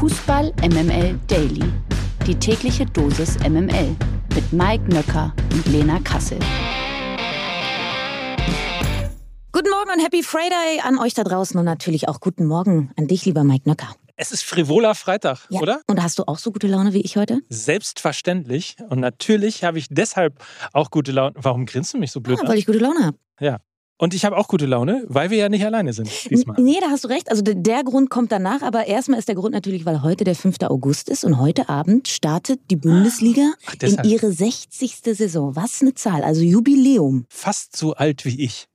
Fußball 0.00 0.50
MML 0.62 1.18
Daily. 1.28 1.62
Die 2.26 2.34
tägliche 2.34 2.86
Dosis 2.86 3.38
MML 3.40 3.94
mit 4.34 4.50
Mike 4.50 4.84
Nöcker 4.88 5.34
und 5.52 5.66
Lena 5.66 5.98
Kassel. 6.00 6.38
Guten 9.52 9.68
Morgen 9.68 9.90
und 9.94 10.00
Happy 10.02 10.22
Friday 10.22 10.80
an 10.82 10.98
euch 10.98 11.12
da 11.12 11.22
draußen 11.22 11.58
und 11.58 11.66
natürlich 11.66 12.08
auch 12.08 12.20
guten 12.20 12.46
Morgen 12.46 12.90
an 12.96 13.08
dich, 13.08 13.26
lieber 13.26 13.44
Mike 13.44 13.68
Nöcker. 13.68 13.88
Es 14.16 14.32
ist 14.32 14.42
frivoler 14.42 14.94
Freitag, 14.94 15.40
Ja. 15.50 15.60
oder? 15.60 15.82
Und 15.86 16.02
hast 16.02 16.18
du 16.18 16.24
auch 16.26 16.38
so 16.38 16.50
gute 16.50 16.66
Laune 16.66 16.94
wie 16.94 17.02
ich 17.02 17.18
heute? 17.18 17.40
Selbstverständlich. 17.50 18.76
Und 18.88 19.00
natürlich 19.00 19.64
habe 19.64 19.78
ich 19.78 19.86
deshalb 19.90 20.42
auch 20.72 20.90
gute 20.90 21.12
Laune. 21.12 21.34
Warum 21.36 21.66
grinst 21.66 21.92
du 21.92 21.98
mich 21.98 22.10
so 22.10 22.20
blöd 22.22 22.38
Ja, 22.38 22.44
an? 22.44 22.48
weil 22.48 22.56
ich 22.58 22.64
gute 22.64 22.78
Laune 22.78 23.04
habe. 23.04 23.18
Ja. 23.38 23.58
Und 24.00 24.14
ich 24.14 24.24
habe 24.24 24.38
auch 24.38 24.48
gute 24.48 24.64
Laune, 24.64 25.04
weil 25.08 25.28
wir 25.28 25.36
ja 25.36 25.50
nicht 25.50 25.62
alleine 25.62 25.92
sind 25.92 26.08
diesmal. 26.30 26.56
Nee, 26.58 26.78
da 26.80 26.88
hast 26.88 27.04
du 27.04 27.08
recht. 27.08 27.30
Also 27.30 27.42
der- 27.44 27.84
Grund 27.84 28.08
kommt 28.08 28.32
danach, 28.32 28.62
aber 28.62 28.86
erstmal 28.86 29.18
ist 29.18 29.28
der 29.28 29.34
Grund 29.34 29.52
natürlich, 29.54 29.84
weil 29.84 30.02
heute 30.02 30.24
der 30.24 30.34
5. 30.34 30.56
August 30.68 31.08
ist 31.08 31.24
und 31.24 31.38
heute 31.38 31.68
Abend 31.68 32.08
startet 32.08 32.60
die 32.70 32.76
Bundesliga 32.76 33.52
Ach, 33.66 33.74
in 33.82 33.98
ihre 34.04 34.32
60. 34.32 34.96
Saison. 35.02 35.56
Was 35.56 35.80
eine 35.82 35.94
Zahl, 35.94 36.22
also 36.22 36.40
Jubiläum. 36.42 37.26
Fast 37.28 37.76
so 37.76 37.94
alt 37.94 38.24
wie 38.24 38.42
ich. 38.42 38.68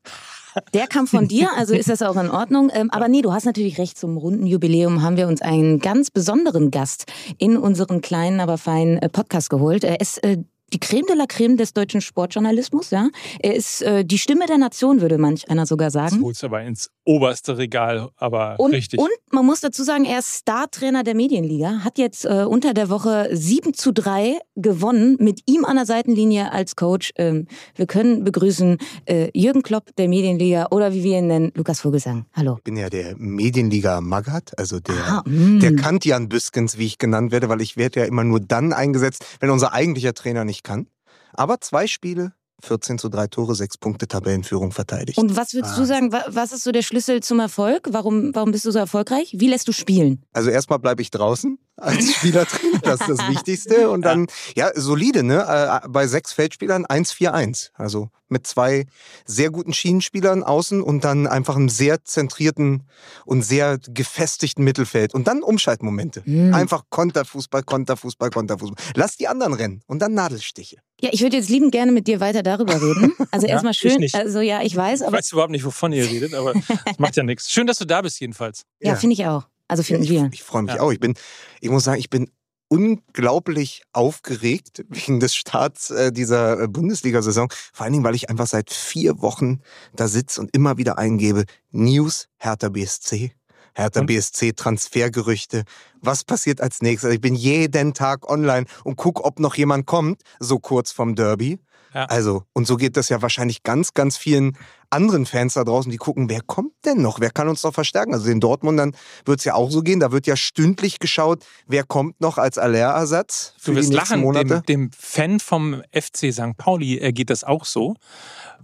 Der 0.74 0.88
kam 0.88 1.08
von 1.08 1.28
dir, 1.28 1.50
also 1.56 1.74
ist 1.74 1.90
das 1.90 2.02
auch 2.02 2.16
in 2.16 2.30
Ordnung. 2.30 2.72
Ähm, 2.74 2.90
aber 2.92 3.08
nee, 3.08 3.22
du 3.22 3.34
hast 3.34 3.46
natürlich 3.46 3.78
recht, 3.78 3.98
zum 3.98 4.18
runden 4.18 4.46
Jubiläum 4.46 5.02
haben 5.02 5.18
wir 5.18 5.28
uns 5.28 5.42
einen 5.42 5.80
ganz 5.80 6.12
besonderen 6.12 6.72
Gast 6.72 7.06
in 7.38 7.58
unseren 7.58 8.02
kleinen, 8.02 8.40
aber 8.40 8.58
feinen 8.58 8.98
äh, 8.98 9.10
Podcast 9.10 9.50
geholt. 9.50 9.84
Er 9.84 10.02
ist 10.02 10.24
äh, 10.24 10.38
die 10.74 10.80
Creme 10.80 11.06
de 11.08 11.16
la 11.16 11.26
Creme 11.28 11.58
des 11.58 11.74
deutschen 11.74 12.02
Sportjournalismus, 12.02 12.90
ja. 12.92 13.10
Er 13.40 13.56
ist 13.56 13.82
äh, 13.84 14.04
die 14.04 14.18
Stimme 14.18 14.46
der 14.48 14.58
Nation, 14.58 15.02
würde 15.02 15.18
manch 15.18 15.50
einer 15.50 15.66
sogar 15.66 15.88
Das 15.92 15.94
sagen. 16.12 16.24
holst 16.24 16.42
du 16.44 16.48
aber 16.48 16.62
ins 16.64 16.90
oberste 17.06 17.58
Regal, 17.58 18.10
aber 18.18 18.56
Und, 18.60 18.72
richtig. 18.74 19.00
und 19.00 19.10
man 19.32 19.46
muss 19.46 19.62
dazu 19.62 19.84
sagen, 19.84 20.06
er 20.06 20.20
ist 20.20 20.40
Startrainer 20.40 21.04
der 21.04 21.16
Medienliga, 21.16 21.84
hat 21.84 21.98
jetzt 21.98 22.26
äh, 22.26 22.44
unter 22.44 22.74
der 22.74 22.90
Woche 22.90 23.30
7 23.32 23.74
zu 23.74 23.94
3 23.94 24.40
gewonnen, 24.56 25.18
mit 25.20 25.42
ihm 25.46 25.66
an 25.66 25.76
der 25.76 25.86
Seitenlinie 25.86 26.52
als 26.52 26.76
Coach. 26.76 27.12
Ähm, 27.18 27.48
wir 27.76 27.86
können 27.86 28.24
begrüßen 28.24 28.78
äh, 29.06 29.30
Jürgen 29.34 29.62
Klopp 29.62 29.96
der 29.96 30.08
Medienliga 30.10 30.68
oder 30.72 30.94
wie 30.94 31.04
wir 31.04 31.20
ihn 31.20 31.28
nennen, 31.28 31.52
Lukas 31.56 31.82
Vogelsang. 31.82 32.26
Hallo. 32.34 32.56
Ich 32.58 32.64
bin 32.64 32.78
ja 32.78 32.90
der 32.90 33.16
Medienliga 33.18 34.02
Magat, 34.02 34.58
also 34.58 34.80
der, 34.80 34.96
Ah, 35.08 35.24
mm. 35.26 35.60
der 35.60 35.76
Kantian 35.76 36.28
Büskens, 36.30 36.78
wie 36.78 36.86
ich 36.86 36.98
genannt 36.98 37.32
werde, 37.32 37.50
weil 37.50 37.62
ich 37.62 37.78
werde 37.78 38.02
ja 38.02 38.06
immer 38.08 38.24
nur 38.24 38.40
dann 38.40 38.74
eingesetzt, 38.74 39.24
wenn 39.40 39.52
unser 39.52 39.74
eigentlicher 39.74 40.14
Trainer 40.14 40.46
nicht 40.46 40.64
kann. 40.64 40.88
Aber 41.34 41.62
zwei 41.62 41.86
Spiele, 41.86 42.34
14 42.64 42.98
zu 42.98 43.10
3 43.10 43.28
Tore, 43.28 43.54
6 43.56 43.78
Punkte 43.78 44.08
Tabellenführung 44.08 44.72
verteidigt. 44.72 45.18
Und 45.18 45.36
was 45.36 45.54
würdest 45.54 45.78
du 45.78 45.82
Ah. 45.82 45.86
sagen, 45.86 46.12
wa- 46.12 46.26
was 46.30 46.52
ist 46.52 46.64
so 46.64 46.72
der 46.72 46.82
Schlüssel 46.82 47.22
zum 47.22 47.40
Erfolg? 47.40 47.88
Warum, 47.92 48.34
warum 48.34 48.52
bist 48.52 48.66
du 48.66 48.72
so 48.72 48.80
erfolgreich? 48.80 49.36
Wie 49.38 49.48
lässt 49.48 49.68
du 49.68 49.72
spielen? 49.72 50.24
Also 50.34 50.50
erstmal 50.50 50.80
bleibe 50.80 51.02
ich 51.02 51.12
draußen 51.12 51.58
als 51.78 52.12
Spielertrainer, 52.16 52.80
das 52.82 53.02
ist 53.02 53.10
das 53.20 53.30
Wichtigste. 53.30 53.90
Und 53.90 54.04
dann, 54.04 54.28
ja, 54.56 54.72
solide, 54.76 55.24
ne? 55.24 55.46
Äh, 55.84 55.88
Bei 55.90 56.08
sechs 56.08 56.32
Feldspielern 56.34 56.86
1-4-1. 56.86 57.72
Also 57.74 58.10
mit 58.28 58.48
zwei 58.48 58.88
sehr 59.26 59.52
guten 59.52 59.72
Schienenspielern 59.72 60.42
außen 60.42 60.82
und 60.82 61.04
dann 61.04 61.28
einfach 61.28 61.56
einem 61.56 61.70
sehr 61.70 62.04
zentrierten 62.04 62.84
und 63.26 63.44
sehr 63.44 63.78
gefestigten 63.88 64.64
Mittelfeld. 64.64 65.14
Und 65.14 65.28
dann 65.28 65.44
Umschaltmomente. 65.44 66.24
Mm. 66.26 66.54
Einfach 66.54 66.84
Konterfußball, 66.90 67.62
Konterfußball, 67.64 68.32
Konterfußball. 68.32 68.84
Lass 68.96 69.18
die 69.18 69.28
anderen 69.28 69.54
rennen 69.54 69.82
und 69.86 70.00
dann 70.00 70.16
Nadelstiche. 70.16 70.78
Ja, 71.06 71.10
ich 71.14 71.22
würde 71.22 71.38
jetzt 71.38 71.50
liebend 71.50 71.72
gerne 71.72 71.92
mit 71.92 72.08
dir 72.08 72.20
weiter 72.20 72.44
darüber 72.44 72.82
reden. 72.82 73.14
Also 73.32 73.48
Ja, 73.48 73.54
erstmal 73.54 73.72
ich 73.72 73.78
schön, 73.80 73.98
nicht. 74.00 74.16
also 74.16 74.40
ja, 74.42 74.62
ich 74.62 74.76
weiß, 74.76 75.02
ich 75.02 75.08
aber 75.08 75.18
weiß 75.18 75.32
überhaupt 75.32 75.52
nicht, 75.52 75.64
wovon 75.66 75.92
ihr 75.94 76.10
redet, 76.10 76.34
aber 76.34 76.54
das 76.54 76.98
macht 77.00 77.16
ja 77.16 77.24
nichts. 77.24 77.50
Schön, 77.52 77.68
dass 77.68 77.78
du 77.78 77.86
da 77.86 78.02
bist, 78.02 78.20
jedenfalls. 78.20 78.64
ja, 78.82 78.96
finde 78.96 79.14
ich 79.14 79.26
auch. 79.26 79.48
Also 79.68 79.82
Ja, 79.82 79.88
finden 79.88 80.04
ich, 80.04 80.10
wir. 80.10 80.30
ich 80.34 80.44
freue 80.44 80.64
mich 80.64 80.76
Ja. 80.76 80.82
auch. 80.82 80.92
Ich 80.92 81.00
bin, 81.00 81.16
ich 81.62 81.70
muss 81.70 81.84
sagen, 81.86 82.00
ich 82.00 82.10
bin 82.10 82.30
unglaublich 82.68 83.84
aufgeregt 83.94 84.84
wegen 84.90 85.20
des 85.20 85.36
Starts 85.36 85.90
äh, 85.92 86.12
dieser 86.12 86.62
äh, 86.62 86.68
Bundesliga-Saison. 86.68 87.52
Vor 87.74 87.84
allen 87.84 87.94
Dingen, 87.94 88.06
weil 88.06 88.16
ich 88.16 88.30
einfach 88.30 88.48
seit 88.48 88.72
vier 88.72 89.22
Wochen 89.22 89.62
da 89.96 90.08
sitze 90.08 90.42
und 90.42 90.50
immer 90.56 90.78
wieder 90.78 90.98
eingebe, 90.98 91.46
News 91.72 92.28
Hertha 92.38 92.70
BSC. 92.70 93.32
Hertha? 93.76 94.02
BSC 94.04 94.54
Transfergerüchte. 94.54 95.64
Was 96.02 96.24
passiert 96.24 96.62
als 96.62 96.82
nächstes? 96.82 97.06
Also 97.06 97.16
ich 97.16 97.22
bin 97.22 97.36
jeden 97.36 97.94
Tag 97.94 98.30
online 98.30 98.66
und 98.84 98.96
guck, 98.96 99.24
ob 99.24 99.40
noch 99.40 99.56
jemand 99.56 99.86
kommt, 99.86 100.22
so 100.40 100.60
kurz 100.60 100.92
vom 100.92 101.16
Derby. 101.16 101.60
Ja. 101.94 102.06
Also, 102.06 102.44
und 102.52 102.68
so 102.68 102.76
geht 102.76 102.98
das 102.98 103.08
ja 103.08 103.22
wahrscheinlich 103.22 103.64
ganz, 103.64 103.94
ganz 103.94 104.18
vielen 104.18 104.58
anderen 104.90 105.26
Fans 105.26 105.54
da 105.54 105.64
draußen, 105.64 105.90
die 105.90 105.98
gucken, 105.98 106.30
wer 106.30 106.42
kommt 106.42 106.74
denn 106.84 107.02
noch? 107.02 107.22
Wer 107.22 107.32
kann 107.32 107.48
uns 107.48 107.64
noch 107.64 107.74
verstärken? 107.74 108.14
Also 108.14 108.26
den 108.26 108.42
Dortmundern 108.42 108.96
wird 109.26 109.40
es 109.40 109.46
ja 109.46 109.54
auch 109.56 109.72
so 109.72 109.82
gehen. 109.82 110.02
Da 110.02 110.12
wird 110.12 110.28
ja 110.28 110.36
stündlich 110.36 111.00
geschaut, 111.00 111.46
wer 111.68 111.84
kommt 111.84 112.20
noch 112.20 112.38
als 112.38 112.58
Allerersatz 112.58 113.54
für 113.58 113.72
Du 113.72 113.78
wirst 113.78 113.92
die 113.92 113.96
nächsten 113.96 114.14
lachen, 114.16 114.22
Monate. 114.24 114.62
dem, 114.68 114.90
dem 114.90 114.92
Fan 114.92 115.40
vom 115.40 115.82
FC 115.94 116.34
St. 116.34 116.58
Pauli 116.58 116.98
äh, 116.98 117.14
geht 117.14 117.30
das 117.30 117.46
auch 117.46 117.64
so. 117.64 117.96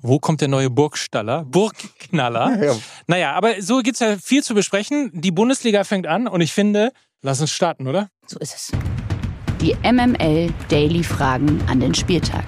Wo 0.02 0.19
kommt 0.19 0.41
der 0.41 0.47
neue 0.47 0.69
Burgstaller? 0.69 1.46
Burgknaller. 1.46 2.57
Ja. 2.62 2.75
Naja, 3.07 3.31
aber 3.34 3.62
so 3.62 3.79
gibt's 3.79 4.00
ja 4.00 4.18
viel 4.18 4.44
zu 4.44 4.53
besprechen. 4.53 5.09
Die 5.13 5.31
Bundesliga 5.31 5.84
fängt 5.84 6.06
an 6.07 6.28
und 6.28 6.41
ich 6.41 6.53
finde, 6.53 6.91
lass 7.22 7.41
uns 7.41 7.52
starten, 7.52 7.88
oder? 7.88 8.09
So 8.28 8.40
ist 8.40 8.56
es. 8.56 8.72
Die 9.62 9.75
MML 9.84 10.53
Daily 10.69 11.03
Fragen 11.03 11.62
an 11.68 11.79
den 11.79 11.94
Spieltag. 11.94 12.44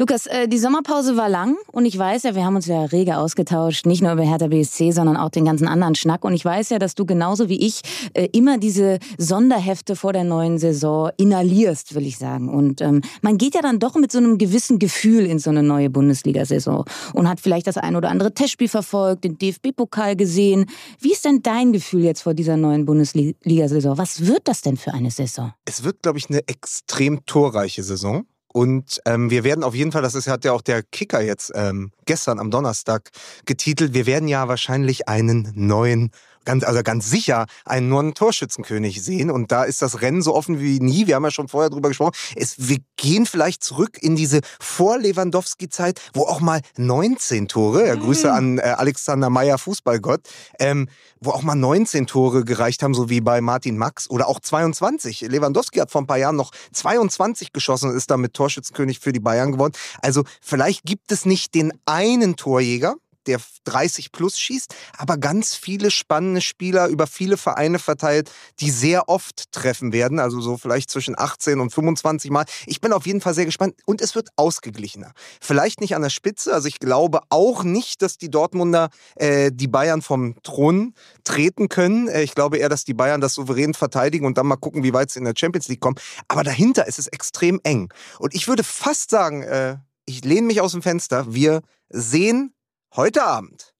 Lukas, 0.00 0.26
äh, 0.26 0.46
die 0.46 0.58
Sommerpause 0.58 1.16
war 1.16 1.28
lang 1.28 1.56
und 1.72 1.84
ich 1.84 1.98
weiß 1.98 2.22
ja, 2.22 2.36
wir 2.36 2.44
haben 2.44 2.54
uns 2.54 2.66
ja 2.66 2.84
rege 2.84 3.16
ausgetauscht, 3.16 3.84
nicht 3.84 4.00
nur 4.00 4.12
über 4.12 4.22
Hertha 4.22 4.46
BSC, 4.46 4.92
sondern 4.92 5.16
auch 5.16 5.28
den 5.28 5.44
ganzen 5.44 5.66
anderen 5.66 5.96
Schnack. 5.96 6.24
Und 6.24 6.34
ich 6.34 6.44
weiß 6.44 6.68
ja, 6.70 6.78
dass 6.78 6.94
du 6.94 7.04
genauso 7.04 7.48
wie 7.48 7.66
ich 7.66 7.80
äh, 8.14 8.28
immer 8.30 8.58
diese 8.58 9.00
Sonderhefte 9.18 9.96
vor 9.96 10.12
der 10.12 10.22
neuen 10.22 10.58
Saison 10.58 11.10
inhalierst, 11.16 11.96
will 11.96 12.06
ich 12.06 12.16
sagen. 12.16 12.48
Und 12.48 12.80
ähm, 12.80 13.00
man 13.22 13.38
geht 13.38 13.56
ja 13.56 13.60
dann 13.60 13.80
doch 13.80 13.96
mit 13.96 14.12
so 14.12 14.18
einem 14.18 14.38
gewissen 14.38 14.78
Gefühl 14.78 15.26
in 15.26 15.40
so 15.40 15.50
eine 15.50 15.64
neue 15.64 15.90
Bundesliga-Saison 15.90 16.84
und 17.14 17.28
hat 17.28 17.40
vielleicht 17.40 17.66
das 17.66 17.76
ein 17.76 17.96
oder 17.96 18.10
andere 18.10 18.32
Testspiel 18.32 18.68
verfolgt, 18.68 19.24
den 19.24 19.36
DFB-Pokal 19.36 20.14
gesehen. 20.14 20.66
Wie 21.00 21.10
ist 21.10 21.24
denn 21.24 21.42
dein 21.42 21.72
Gefühl 21.72 22.04
jetzt 22.04 22.22
vor 22.22 22.34
dieser 22.34 22.56
neuen 22.56 22.84
Bundesliga-Saison? 22.84 23.98
Was 23.98 24.28
wird 24.28 24.46
das 24.46 24.60
denn 24.60 24.76
für 24.76 24.94
eine 24.94 25.10
Saison? 25.10 25.54
Es 25.64 25.82
wird, 25.82 26.02
glaube 26.02 26.18
ich, 26.18 26.30
eine 26.30 26.46
extrem 26.46 27.26
torreiche 27.26 27.82
Saison. 27.82 28.26
Und 28.58 29.00
ähm, 29.04 29.30
wir 29.30 29.44
werden 29.44 29.62
auf 29.62 29.76
jeden 29.76 29.92
Fall, 29.92 30.02
das 30.02 30.16
ist, 30.16 30.26
hat 30.26 30.44
ja 30.44 30.50
auch 30.50 30.62
der 30.62 30.82
Kicker 30.82 31.20
jetzt 31.20 31.52
ähm, 31.54 31.92
gestern 32.06 32.40
am 32.40 32.50
Donnerstag 32.50 33.10
getitelt, 33.46 33.94
wir 33.94 34.04
werden 34.04 34.26
ja 34.26 34.48
wahrscheinlich 34.48 35.06
einen 35.06 35.52
neuen, 35.54 36.10
ganz, 36.48 36.64
also 36.64 36.82
ganz 36.82 37.10
sicher 37.10 37.44
einen 37.66 37.90
neuen 37.90 38.14
Torschützenkönig 38.14 39.02
sehen. 39.02 39.30
Und 39.30 39.52
da 39.52 39.64
ist 39.64 39.82
das 39.82 40.00
Rennen 40.00 40.22
so 40.22 40.34
offen 40.34 40.60
wie 40.60 40.80
nie. 40.80 41.06
Wir 41.06 41.16
haben 41.16 41.24
ja 41.24 41.30
schon 41.30 41.46
vorher 41.46 41.68
drüber 41.68 41.88
gesprochen. 41.88 42.14
Es, 42.36 42.54
wir 42.56 42.78
gehen 42.96 43.26
vielleicht 43.26 43.62
zurück 43.62 43.98
in 44.00 44.16
diese 44.16 44.40
Vor-Lewandowski-Zeit, 44.58 46.00
wo 46.14 46.22
auch 46.22 46.40
mal 46.40 46.62
19 46.78 47.48
Tore, 47.48 47.86
ja, 47.86 47.94
Grüße 47.96 48.32
an 48.32 48.56
äh, 48.56 48.62
Alexander 48.62 49.28
Meyer, 49.28 49.58
Fußballgott, 49.58 50.22
ähm, 50.58 50.88
wo 51.20 51.32
auch 51.32 51.42
mal 51.42 51.54
19 51.54 52.06
Tore 52.06 52.46
gereicht 52.46 52.82
haben, 52.82 52.94
so 52.94 53.10
wie 53.10 53.20
bei 53.20 53.42
Martin 53.42 53.76
Max 53.76 54.08
oder 54.08 54.26
auch 54.26 54.40
22. 54.40 55.20
Lewandowski 55.20 55.80
hat 55.80 55.90
vor 55.90 56.00
ein 56.00 56.06
paar 56.06 56.16
Jahren 56.16 56.36
noch 56.36 56.52
22 56.72 57.52
geschossen 57.52 57.90
und 57.90 57.96
ist 57.96 58.10
damit 58.10 58.32
Torschützenkönig 58.32 59.00
für 59.00 59.12
die 59.12 59.20
Bayern 59.20 59.52
geworden. 59.52 59.74
Also 60.00 60.24
vielleicht 60.40 60.84
gibt 60.84 61.12
es 61.12 61.26
nicht 61.26 61.54
den 61.54 61.74
einen 61.84 62.36
Torjäger, 62.36 62.94
der 63.28 63.40
30 63.64 64.12
plus 64.12 64.38
schießt, 64.38 64.74
aber 64.96 65.16
ganz 65.18 65.54
viele 65.54 65.90
spannende 65.90 66.40
Spieler 66.40 66.88
über 66.88 67.06
viele 67.06 67.36
Vereine 67.36 67.78
verteilt, 67.78 68.30
die 68.60 68.70
sehr 68.70 69.08
oft 69.08 69.52
treffen 69.52 69.92
werden, 69.92 70.18
also 70.18 70.40
so 70.40 70.56
vielleicht 70.56 70.90
zwischen 70.90 71.18
18 71.18 71.60
und 71.60 71.70
25 71.70 72.30
Mal. 72.30 72.46
Ich 72.66 72.80
bin 72.80 72.92
auf 72.92 73.06
jeden 73.06 73.20
Fall 73.20 73.34
sehr 73.34 73.44
gespannt 73.44 73.74
und 73.84 74.00
es 74.00 74.14
wird 74.14 74.30
ausgeglichener. 74.36 75.12
Vielleicht 75.40 75.80
nicht 75.80 75.94
an 75.94 76.02
der 76.02 76.10
Spitze, 76.10 76.52
also 76.52 76.68
ich 76.68 76.78
glaube 76.78 77.20
auch 77.28 77.62
nicht, 77.62 78.02
dass 78.02 78.18
die 78.18 78.30
Dortmunder 78.30 78.88
äh, 79.16 79.50
die 79.52 79.68
Bayern 79.68 80.02
vom 80.02 80.34
Thron 80.42 80.94
treten 81.24 81.68
können. 81.68 82.08
Äh, 82.08 82.22
ich 82.22 82.34
glaube 82.34 82.58
eher, 82.58 82.68
dass 82.68 82.84
die 82.84 82.94
Bayern 82.94 83.20
das 83.20 83.34
souverän 83.34 83.74
verteidigen 83.74 84.26
und 84.26 84.38
dann 84.38 84.46
mal 84.46 84.56
gucken, 84.56 84.82
wie 84.82 84.92
weit 84.92 85.10
sie 85.10 85.18
in 85.18 85.24
der 85.24 85.34
Champions 85.36 85.68
League 85.68 85.80
kommen. 85.80 85.96
Aber 86.28 86.42
dahinter 86.42 86.86
ist 86.86 86.98
es 86.98 87.06
extrem 87.08 87.60
eng. 87.62 87.92
Und 88.18 88.34
ich 88.34 88.48
würde 88.48 88.64
fast 88.64 89.10
sagen, 89.10 89.42
äh, 89.42 89.76
ich 90.06 90.24
lehne 90.24 90.46
mich 90.46 90.60
aus 90.60 90.72
dem 90.72 90.82
Fenster, 90.82 91.34
wir 91.34 91.60
sehen 91.90 92.54
heute 92.96 93.22
Abend 93.24 93.74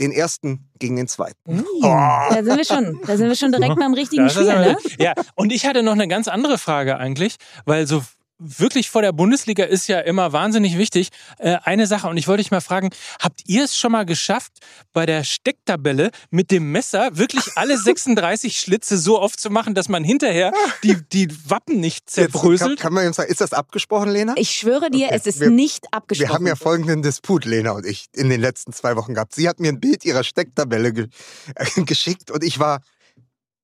den 0.00 0.12
ersten 0.12 0.70
gegen 0.78 0.96
den 0.96 1.08
zweiten. 1.08 1.64
Da 1.82 2.42
sind 2.42 2.56
wir 2.56 2.64
schon. 2.64 3.00
Da 3.06 3.16
sind 3.16 3.28
wir 3.28 3.36
schon 3.36 3.52
direkt 3.52 3.76
beim 3.76 3.94
richtigen 3.94 4.28
Spiel, 4.30 4.44
ne? 4.44 4.76
Ja, 4.98 5.14
und 5.34 5.52
ich 5.52 5.66
hatte 5.66 5.82
noch 5.82 5.92
eine 5.92 6.08
ganz 6.08 6.28
andere 6.28 6.58
Frage 6.58 6.96
eigentlich, 6.96 7.36
weil 7.64 7.86
so 7.86 8.02
wirklich 8.44 8.90
vor 8.90 9.02
der 9.02 9.12
Bundesliga 9.12 9.64
ist 9.64 9.86
ja 9.88 10.00
immer 10.00 10.32
wahnsinnig 10.32 10.76
wichtig. 10.78 11.08
Äh, 11.38 11.56
eine 11.64 11.86
Sache, 11.86 12.08
und 12.08 12.16
ich 12.16 12.28
wollte 12.28 12.42
dich 12.42 12.50
mal 12.50 12.60
fragen, 12.60 12.90
habt 13.20 13.42
ihr 13.46 13.64
es 13.64 13.76
schon 13.78 13.92
mal 13.92 14.04
geschafft, 14.04 14.52
bei 14.92 15.06
der 15.06 15.24
Stecktabelle 15.24 16.10
mit 16.30 16.50
dem 16.50 16.72
Messer 16.72 17.16
wirklich 17.16 17.44
alle 17.56 17.78
36 17.82 18.58
Schlitze 18.58 18.98
so 18.98 19.20
oft 19.20 19.38
zu 19.40 19.50
machen, 19.50 19.74
dass 19.74 19.88
man 19.88 20.04
hinterher 20.04 20.52
die, 20.82 20.96
die 21.12 21.28
Wappen 21.50 21.80
nicht 21.80 22.04
Jetzt 22.06 22.16
kann, 22.16 22.30
zerbröselt? 22.32 22.80
kann 22.80 22.92
man 22.92 23.04
jetzt 23.04 23.16
sagen, 23.16 23.30
ist 23.30 23.40
das 23.40 23.52
abgesprochen, 23.52 24.10
Lena? 24.10 24.34
Ich 24.36 24.50
schwöre 24.50 24.90
dir, 24.90 25.06
Okay, 25.06 25.16
es 25.16 25.26
ist 25.26 25.40
wir- 25.40 25.50
nicht 25.50 25.86
abgesprochen. 25.92 26.28
Wir 26.30 26.34
haben 26.34 26.46
ja 26.46 26.56
folgenden 26.56 27.02
Disput, 27.02 27.44
Lena 27.44 27.72
und 27.72 27.86
ich, 27.86 28.06
in 28.14 28.28
den 28.30 28.40
letzten 28.40 28.72
zwei 28.72 28.96
Wochen 28.96 29.14
gehabt. 29.14 29.34
Sie 29.34 29.48
hat 29.48 29.60
mir 29.60 29.68
ein 29.70 29.80
Bild 29.80 30.04
ihrer 30.04 30.24
Stecktabelle 30.24 30.92
ge 30.92 31.06
äh, 31.54 31.82
geschickt 31.84 32.30
und 32.30 32.42
ich 32.44 32.58
war 32.58 32.80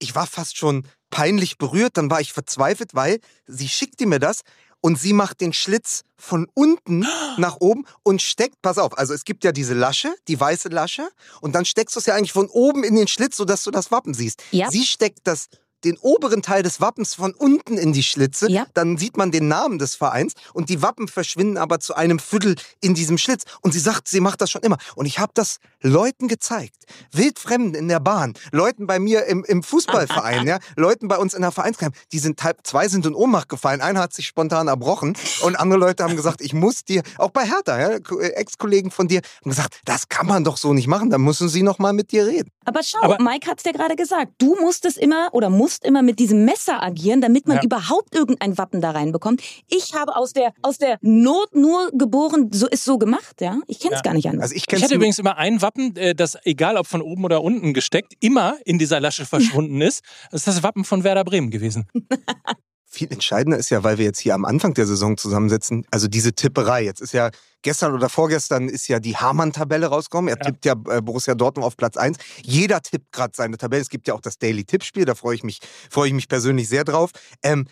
ich 0.01 0.15
war 0.15 0.29
fast 0.29 0.57
schon 0.57 0.87
peinlich 1.11 1.59
berührt, 1.59 1.97
dann 1.97 2.09
war 2.09 2.21
ich 2.21 2.33
verzweifelt, 2.33 2.95
weil 2.95 3.19
sie 3.47 3.69
schickte 3.69 4.07
mir 4.07 4.21
das 4.21 4.43
und 4.81 4.99
sie 4.99 5.13
macht 5.13 5.41
den 5.41 5.53
Schlitz 5.53 6.03
von 6.17 6.49
unten 6.55 7.07
nach 7.37 7.57
oben 7.61 7.85
und 8.03 8.23
steckt, 8.23 8.61
pass 8.63 8.79
auf, 8.79 8.97
also 8.99 9.15
es 9.15 9.25
gibt 9.25 9.45
ja 9.45 9.53
diese 9.53 9.75
Lasche, 9.75 10.15
die 10.29 10.39
weiße 10.39 10.69
Lasche 10.69 11.09
und 11.41 11.55
dann 11.55 11.65
steckst 11.65 11.97
du 11.97 12.01
es 12.01 12.07
ja 12.07 12.15
eigentlich 12.15 12.33
von 12.33 12.49
oben 12.49 12.85
in 12.85 12.95
den 12.95 13.09
Schlitz, 13.09 13.37
sodass 13.37 13.63
du 13.65 13.71
das 13.71 13.91
Wappen 13.91 14.15
siehst. 14.15 14.43
Ja. 14.51 14.71
Sie 14.71 14.85
steckt 14.85 15.21
das 15.25 15.49
den 15.85 15.97
oberen 15.99 16.43
Teil 16.43 16.63
des 16.63 16.81
Wappens 16.81 17.15
von 17.15 17.33
unten 17.35 17.79
in 17.79 17.93
die 17.93 18.03
Schlitze, 18.03 18.51
Ja. 18.51 18.67
dann 18.75 18.97
sieht 18.99 19.17
man 19.17 19.31
den 19.31 19.49
Namen 19.49 19.79
des 19.79 19.95
Vereins 19.95 20.33
und 20.53 20.69
die 20.69 20.83
Wappen 20.83 21.09
verschwinden 21.09 21.57
aber 21.59 21.81
zu 21.81 21.95
einem 21.95 22.19
Viertel 22.19 22.57
in 22.81 22.95
diesem 22.95 23.19
Schlitz. 23.19 23.45
Und 23.61 23.73
sie 23.73 23.79
sagt, 23.81 24.09
sie 24.09 24.21
macht 24.21 24.41
das 24.41 24.51
schon 24.51 24.63
immer. 24.63 24.77
Und 24.97 25.07
ich 25.07 25.19
habe 25.19 25.33
das 25.35 25.59
Leuten 25.81 26.27
gezeigt, 26.29 26.75
Wildfremden 27.13 27.75
in 27.75 27.89
der 27.89 28.01
Bahn, 28.01 28.35
Leuten 28.53 28.87
bei 28.87 28.99
mir 28.99 29.25
im, 29.27 29.45
im 29.45 29.63
Fußballverein, 29.63 30.47
ja, 30.47 30.59
Leuten 30.77 31.09
bei 31.09 31.17
uns 31.19 31.35
in 31.35 31.43
der 31.43 31.53
Vereinskleidung. 31.53 31.97
Die 32.13 32.19
sind 32.19 32.43
halb, 32.43 32.67
zwei 32.67 32.89
sind 32.89 33.07
in 33.07 33.15
Ohnmacht 33.15 33.49
gefallen, 33.49 33.81
einer 33.81 34.01
hat 34.01 34.13
sich 34.13 34.27
spontan 34.27 34.69
erbrochen 34.69 35.17
und 35.43 35.57
andere 35.57 35.79
Leute 35.79 36.05
haben 36.05 36.17
gesagt, 36.17 36.41
ich 36.41 36.53
muss 36.55 36.85
dir, 36.85 37.03
auch 37.19 37.31
bei 37.31 37.45
Hertha, 37.45 37.79
ja, 37.81 37.89
äh, 38.21 38.29
Ex-Kollegen 38.35 38.91
von 38.91 39.09
dir, 39.09 39.21
haben 39.43 39.51
gesagt, 39.51 39.81
das 39.85 40.09
kann 40.09 40.27
man 40.27 40.45
doch 40.45 40.57
so 40.57 40.73
nicht 40.73 40.87
machen, 40.89 41.11
da 41.11 41.19
müssen 41.19 41.49
sie 41.49 41.63
noch 41.63 41.79
mal 41.79 41.93
mit 41.93 42.13
dir 42.13 42.27
reden. 42.27 42.51
Aber 42.65 42.83
schau, 42.83 43.01
Aber- 43.03 43.19
Mike 43.23 43.49
hat's 43.51 43.63
dir 43.63 43.73
gerade 43.73 43.97
gesagt. 43.97 44.33
Du 44.39 44.57
musstest 44.61 44.99
immer 44.99 45.29
oder 45.33 45.49
musst 45.51 45.68
immer 45.85 46.03
mit 46.03 46.19
diesem 46.19 46.45
Messer 46.45 46.83
agieren, 46.83 47.21
damit 47.21 47.47
man 47.47 47.59
Ja. 47.59 47.63
überhaupt 47.65 48.15
irgendein 48.15 48.57
Wappen 48.59 48.81
da 48.81 48.91
reinbekommt. 48.93 49.43
Ich 49.69 49.95
habe 49.95 50.17
aus 50.17 50.33
der, 50.33 50.53
aus 50.63 50.79
der 50.79 50.99
Not 51.03 51.55
nur 51.55 51.91
geboren, 51.93 52.51
so 52.53 52.67
ist 52.69 52.85
so 52.85 52.99
gemacht, 52.99 53.41
ja. 53.41 53.59
Ich 53.67 53.79
kenn's 53.81 53.97
Ja. 53.97 54.01
gar 54.03 54.15
nicht 54.15 54.29
anders. 54.29 54.45
Also 54.45 54.55
ich 54.55 54.63
Ich 54.63 54.67
kenne 54.67 54.83
hatte 54.83 54.95
übrigens 54.95 55.19
immer 55.19 55.37
ein 55.37 55.61
Wappen, 55.63 55.97
äh, 55.97 56.15
das, 56.15 56.37
egal 56.45 56.77
ob 56.77 56.87
von 56.87 57.03
oben 57.03 57.25
oder 57.25 57.43
unten 57.43 57.75
gesteckt, 57.75 58.15
immer 58.21 58.57
in 58.65 58.79
dieser 58.79 59.01
Lasche 59.01 59.27
verschwunden 59.27 59.81
ist. 59.83 60.03
Das 60.31 60.41
ist 60.41 60.49
das 60.49 60.63
Wappen 60.63 60.85
von 60.85 61.05
Werder 61.05 61.25
Bremen 61.25 61.51
gewesen. 61.51 61.87
Viel 62.91 63.13
entscheidender 63.13 63.59
ist 63.59 63.69
ja, 63.69 63.85
weil 63.85 63.99
wir 63.99 64.07
jetzt 64.07 64.19
hier 64.19 64.35
am 64.35 64.47
Anfang 64.47 64.73
der 64.73 64.87
Saison 64.87 65.19
zusammensitzen, 65.19 65.85
also 65.91 66.09
diese 66.09 66.33
Tipperei. 66.33 66.83
Jetzt 66.85 67.03
ist 67.03 67.13
ja 67.13 67.31
gestern 67.61 67.93
oder 67.93 68.09
vorgestern 68.09 68.69
ist 68.69 68.89
ja 68.89 68.99
die 68.99 69.15
Hamann-Tabelle 69.17 69.89
rausgekommen. 69.89 70.29
Er 70.29 70.39
Ja. 70.39 70.45
tippt 70.51 70.65
ja 70.65 70.73
äh, 70.89 71.03
Borussia 71.03 71.35
Dortmund 71.35 71.67
auf 71.67 71.77
Platz 71.77 71.99
1. 71.99 72.17
Jeder 72.43 72.81
tippt 72.81 73.13
gerade 73.13 73.33
seine 73.37 73.59
Tabelle. 73.59 73.83
Es 73.83 73.91
gibt 73.91 74.09
ja 74.09 74.15
auch 74.15 74.23
das 74.23 74.39
Daily-Tippspiel, 74.39 75.05
da 75.05 75.15
freue 75.15 75.35
ich 75.35 75.45
mich, 75.45 75.61
freue 75.91 76.09
ich 76.09 76.15
mich 76.15 76.29
persönlich 76.29 76.69
sehr 76.69 76.85
drauf. 76.85 77.11
Ähm, 77.43 77.67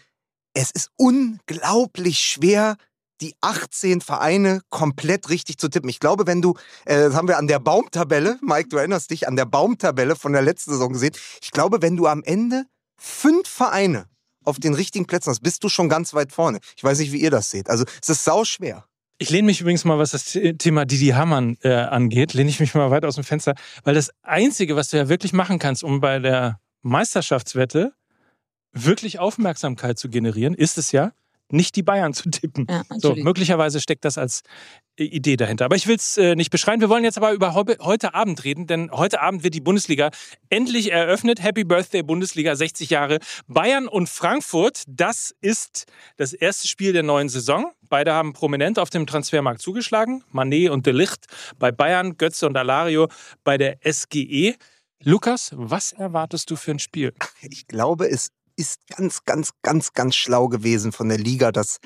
es 0.53 0.71
ist 0.71 0.91
unglaublich 0.97 2.19
schwer, 2.19 2.77
die 3.23 3.35
18 3.41 4.03
Vereine 4.03 4.61
komplett 4.69 5.31
richtig 5.31 5.57
zu 5.57 5.69
tippen. 5.69 5.89
Ich 5.89 6.01
glaube, 6.01 6.27
wenn 6.27 6.43
du, 6.43 6.55
äh, 6.85 6.97
das 6.97 7.15
haben 7.15 7.29
wir 7.29 7.39
an 7.39 7.47
der 7.47 7.59
Baumtabelle, 7.59 8.39
Mike, 8.43 8.69
du 8.69 8.77
erinnerst 8.77 9.11
dich, 9.11 9.27
an 9.27 9.37
der 9.37 9.47
Baumtabelle 9.47 10.17
von 10.17 10.33
der 10.35 10.43
letzten 10.43 10.73
Saison 10.73 10.93
gesehen, 10.93 11.15
ich 11.41 11.51
glaube, 11.53 11.81
wenn 11.81 11.97
du 11.97 12.07
am 12.07 12.23
Ende 12.23 12.65
fünf 12.99 13.49
Vereine 13.49 14.07
auf 14.47 14.59
den 14.59 14.75
richtigen 14.75 15.07
Plätzen 15.07 15.31
hast, 15.31 15.41
bist 15.43 15.63
du 15.65 15.69
schon 15.69 15.89
ganz 15.89 16.15
weit 16.15 16.33
vorne. 16.33 16.61
Ich 16.77 16.85
weiß 16.85 16.99
nicht, 16.99 17.13
wie 17.13 17.21
ihr 17.21 17.31
das 17.31 17.51
seht. 17.51 17.69
Also 17.69 17.85
es 18.01 18.09
ist 18.09 18.25
sau 18.25 18.45
schwer. 18.45 18.85
Ich 19.19 19.31
lehne 19.31 19.47
mich 19.47 19.61
übrigens 19.63 19.85
mal, 19.85 19.99
was 19.99 20.11
das 20.11 20.31
The- 20.33 20.59
Thema 20.59 20.85
Didi 20.85 21.09
Hamann 21.09 21.57
äh, 21.63 21.73
angeht, 21.73 22.35
lehne 22.35 22.51
ich 22.51 22.61
mich 22.61 22.75
mal 22.75 22.91
weit 22.91 23.05
aus 23.05 23.15
dem 23.15 23.25
Fenster, 23.25 23.55
weil 23.85 23.95
das 23.95 24.11
Einzige, 24.23 24.77
was 24.77 24.91
du 24.91 24.99
ja 24.99 25.09
wirklich 25.09 25.33
machen 25.33 25.59
kannst, 25.59 25.83
um 25.83 26.01
bei 26.01 26.19
der 26.19 26.61
Meisterschaftswette 26.83 27.93
wirklich 28.73 29.19
Aufmerksamkeit 29.19 29.99
zu 29.99 30.11
generieren, 30.11 30.55
ist 30.55 30.77
es 30.77 30.93
ja, 30.93 31.13
nicht 31.51 31.77
die 31.77 31.83
Bayern 31.83 32.13
zu 32.13 32.29
tippen. 32.31 32.67
ja, 32.69 32.83
So, 32.99 33.15
möglicherweise 33.15 33.81
steckt 33.81 34.05
das 34.05 34.19
als 34.19 34.43
äh, 34.99 35.05
Idee 35.05 35.37
dahinter. 35.37 35.65
Aber 35.67 35.77
ich 35.77 35.87
will 35.87 35.97
es 35.97 36.17
äh, 36.17 36.35
nicht 36.35 36.51
beschreien. 36.51 36.81
Wir 36.81 36.89
wollen 36.89 37.05
jetzt 37.05 37.17
aber 37.17 37.33
über 37.33 37.55
heu- 37.55 37.77
heute 37.81 38.15
Abend 38.15 38.43
reden, 38.45 38.67
denn 38.67 38.91
heute 38.91 39.21
Abend 39.21 39.45
wird 39.45 39.55
die 39.55 39.61
Bundesliga 39.61 40.11
endlich 40.51 40.91
eröffnet. 40.93 41.43
Happy 41.43 41.65
Birthday 41.65 42.03
Bundesliga, 42.03 42.57
60 42.57 42.91
Jahre. 42.91 43.19
Bayern 43.47 43.87
und 43.89 44.09
Frankfurt, 44.09 44.83
das 44.89 45.35
ist 45.41 45.87
das 46.17 46.33
erste 46.33 46.67
Spiel 46.69 46.93
der 46.93 47.03
neuen 47.05 47.29
Saison. 47.29 47.73
Beide 47.89 48.13
haben 48.13 48.33
prominent 48.33 48.79
auf 48.79 48.91
dem 48.91 49.07
Transfermarkt 49.07 49.61
zugeschlagen. 49.63 50.25
Manet 50.33 50.71
und 50.71 50.87
De 50.87 50.93
Licht 50.93 51.27
bei 51.59 51.71
Bayern, 51.71 52.17
Götze 52.17 52.47
und 52.47 52.57
Alario 52.57 53.09
bei 53.45 53.57
der 53.59 53.79
SGE. 53.85 54.55
Lukas, 55.05 55.51
was 55.55 55.93
erwartest 55.93 56.51
du 56.51 56.57
für 56.57 56.73
ein 56.73 56.79
Spiel? 56.79 57.13
Ich 57.43 57.67
glaube, 57.69 58.09
es 58.09 58.31
ist 58.57 58.81
ganz, 58.89 59.25
ganz, 59.25 59.51
ganz, 59.63 59.93
ganz 59.93 60.17
schlau 60.17 60.49
gewesen 60.49 60.93
von 60.93 61.09
der 61.09 61.19
Liga, 61.19 61.53
das 61.53 61.79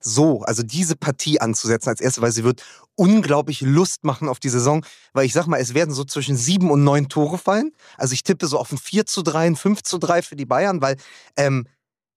so, 0.00 0.42
also 0.42 0.62
diese 0.62 0.94
Partie 0.94 1.40
anzusetzen 1.40 1.88
als 1.88 2.00
erste, 2.00 2.22
weil 2.22 2.32
sie 2.32 2.44
wird 2.44 2.62
unglaublich 2.94 3.60
Lust 3.60 4.04
machen 4.04 4.28
auf 4.28 4.38
die 4.38 4.48
Saison, 4.48 4.84
weil 5.12 5.26
ich 5.26 5.32
sag 5.32 5.46
mal, 5.46 5.58
es 5.58 5.74
werden 5.74 5.94
so 5.94 6.04
zwischen 6.04 6.36
sieben 6.36 6.70
und 6.70 6.84
neun 6.84 7.08
Tore 7.08 7.38
fallen. 7.38 7.72
Also 7.96 8.12
ich 8.12 8.22
tippe 8.22 8.46
so 8.46 8.58
auf 8.58 8.70
ein 8.70 8.78
4 8.78 9.06
zu 9.06 9.22
3, 9.22 9.46
ein 9.46 9.56
5 9.56 9.82
zu 9.82 9.98
3 9.98 10.22
für 10.22 10.36
die 10.36 10.46
Bayern, 10.46 10.80
weil 10.80 10.96
ähm, 11.36 11.66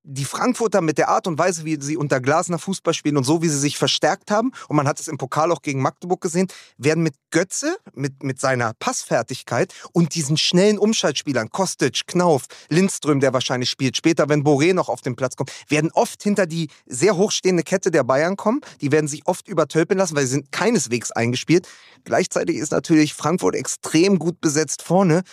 die 0.03 0.25
Frankfurter 0.25 0.81
mit 0.81 0.97
der 0.97 1.09
Art 1.09 1.27
und 1.27 1.37
Weise, 1.37 1.63
wie 1.65 1.77
sie 1.79 1.97
unter 1.97 2.19
Glasner 2.19 2.59
Fußball 2.59 2.93
spielen 2.93 3.17
und 3.17 3.23
so, 3.23 3.41
wie 3.41 3.49
sie 3.49 3.59
sich 3.59 3.77
verstärkt 3.77 4.31
haben, 4.31 4.51
und 4.67 4.75
man 4.75 4.87
hat 4.87 4.99
es 4.99 5.07
im 5.07 5.17
Pokal 5.17 5.51
auch 5.51 5.61
gegen 5.61 5.81
Magdeburg 5.81 6.21
gesehen, 6.21 6.47
werden 6.77 7.03
mit 7.03 7.15
Götze, 7.29 7.77
mit, 7.93 8.23
mit 8.23 8.39
seiner 8.39 8.73
Passfertigkeit 8.73 9.73
und 9.93 10.15
diesen 10.15 10.37
schnellen 10.37 10.77
Umschaltspielern, 10.77 11.49
Kostic, 11.49 12.07
Knauf, 12.07 12.45
Lindström, 12.69 13.19
der 13.19 13.33
wahrscheinlich 13.33 13.69
spielt, 13.69 13.95
später, 13.95 14.27
wenn 14.27 14.43
Boré 14.43 14.73
noch 14.73 14.89
auf 14.89 15.01
den 15.01 15.15
Platz 15.15 15.35
kommt, 15.35 15.51
werden 15.69 15.91
oft 15.93 16.23
hinter 16.23 16.45
die 16.45 16.69
sehr 16.85 17.15
hochstehende 17.15 17.63
Kette 17.63 17.91
der 17.91 18.03
Bayern 18.03 18.35
kommen. 18.35 18.61
Die 18.81 18.91
werden 18.91 19.07
sich 19.07 19.27
oft 19.27 19.47
übertölpeln 19.47 19.97
lassen, 19.97 20.15
weil 20.15 20.25
sie 20.25 20.33
sind 20.33 20.51
keineswegs 20.51 21.11
eingespielt. 21.11 21.67
Gleichzeitig 22.03 22.57
ist 22.57 22.71
natürlich 22.71 23.13
Frankfurt 23.13 23.55
extrem 23.55 24.19
gut 24.19 24.41
besetzt 24.41 24.81
vorne. 24.81 25.23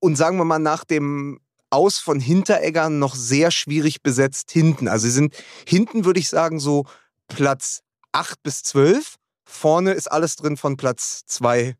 Und 0.00 0.16
sagen 0.16 0.38
wir 0.38 0.44
mal, 0.44 0.58
nach 0.58 0.84
dem 0.84 1.40
aus 1.70 1.98
von 1.98 2.20
Hintereggern 2.20 2.98
noch 2.98 3.14
sehr 3.14 3.50
schwierig 3.50 4.02
besetzt 4.02 4.50
hinten. 4.50 4.88
Also 4.88 5.06
sie 5.06 5.12
sind 5.12 5.34
hinten, 5.66 6.04
würde 6.04 6.20
ich 6.20 6.28
sagen, 6.28 6.60
so 6.60 6.86
Platz 7.28 7.80
8 8.12 8.42
bis 8.42 8.62
12. 8.62 9.16
Vorne 9.44 9.92
ist 9.92 10.10
alles 10.10 10.36
drin 10.36 10.56
von 10.56 10.76
Platz 10.76 11.22
2 11.26 11.76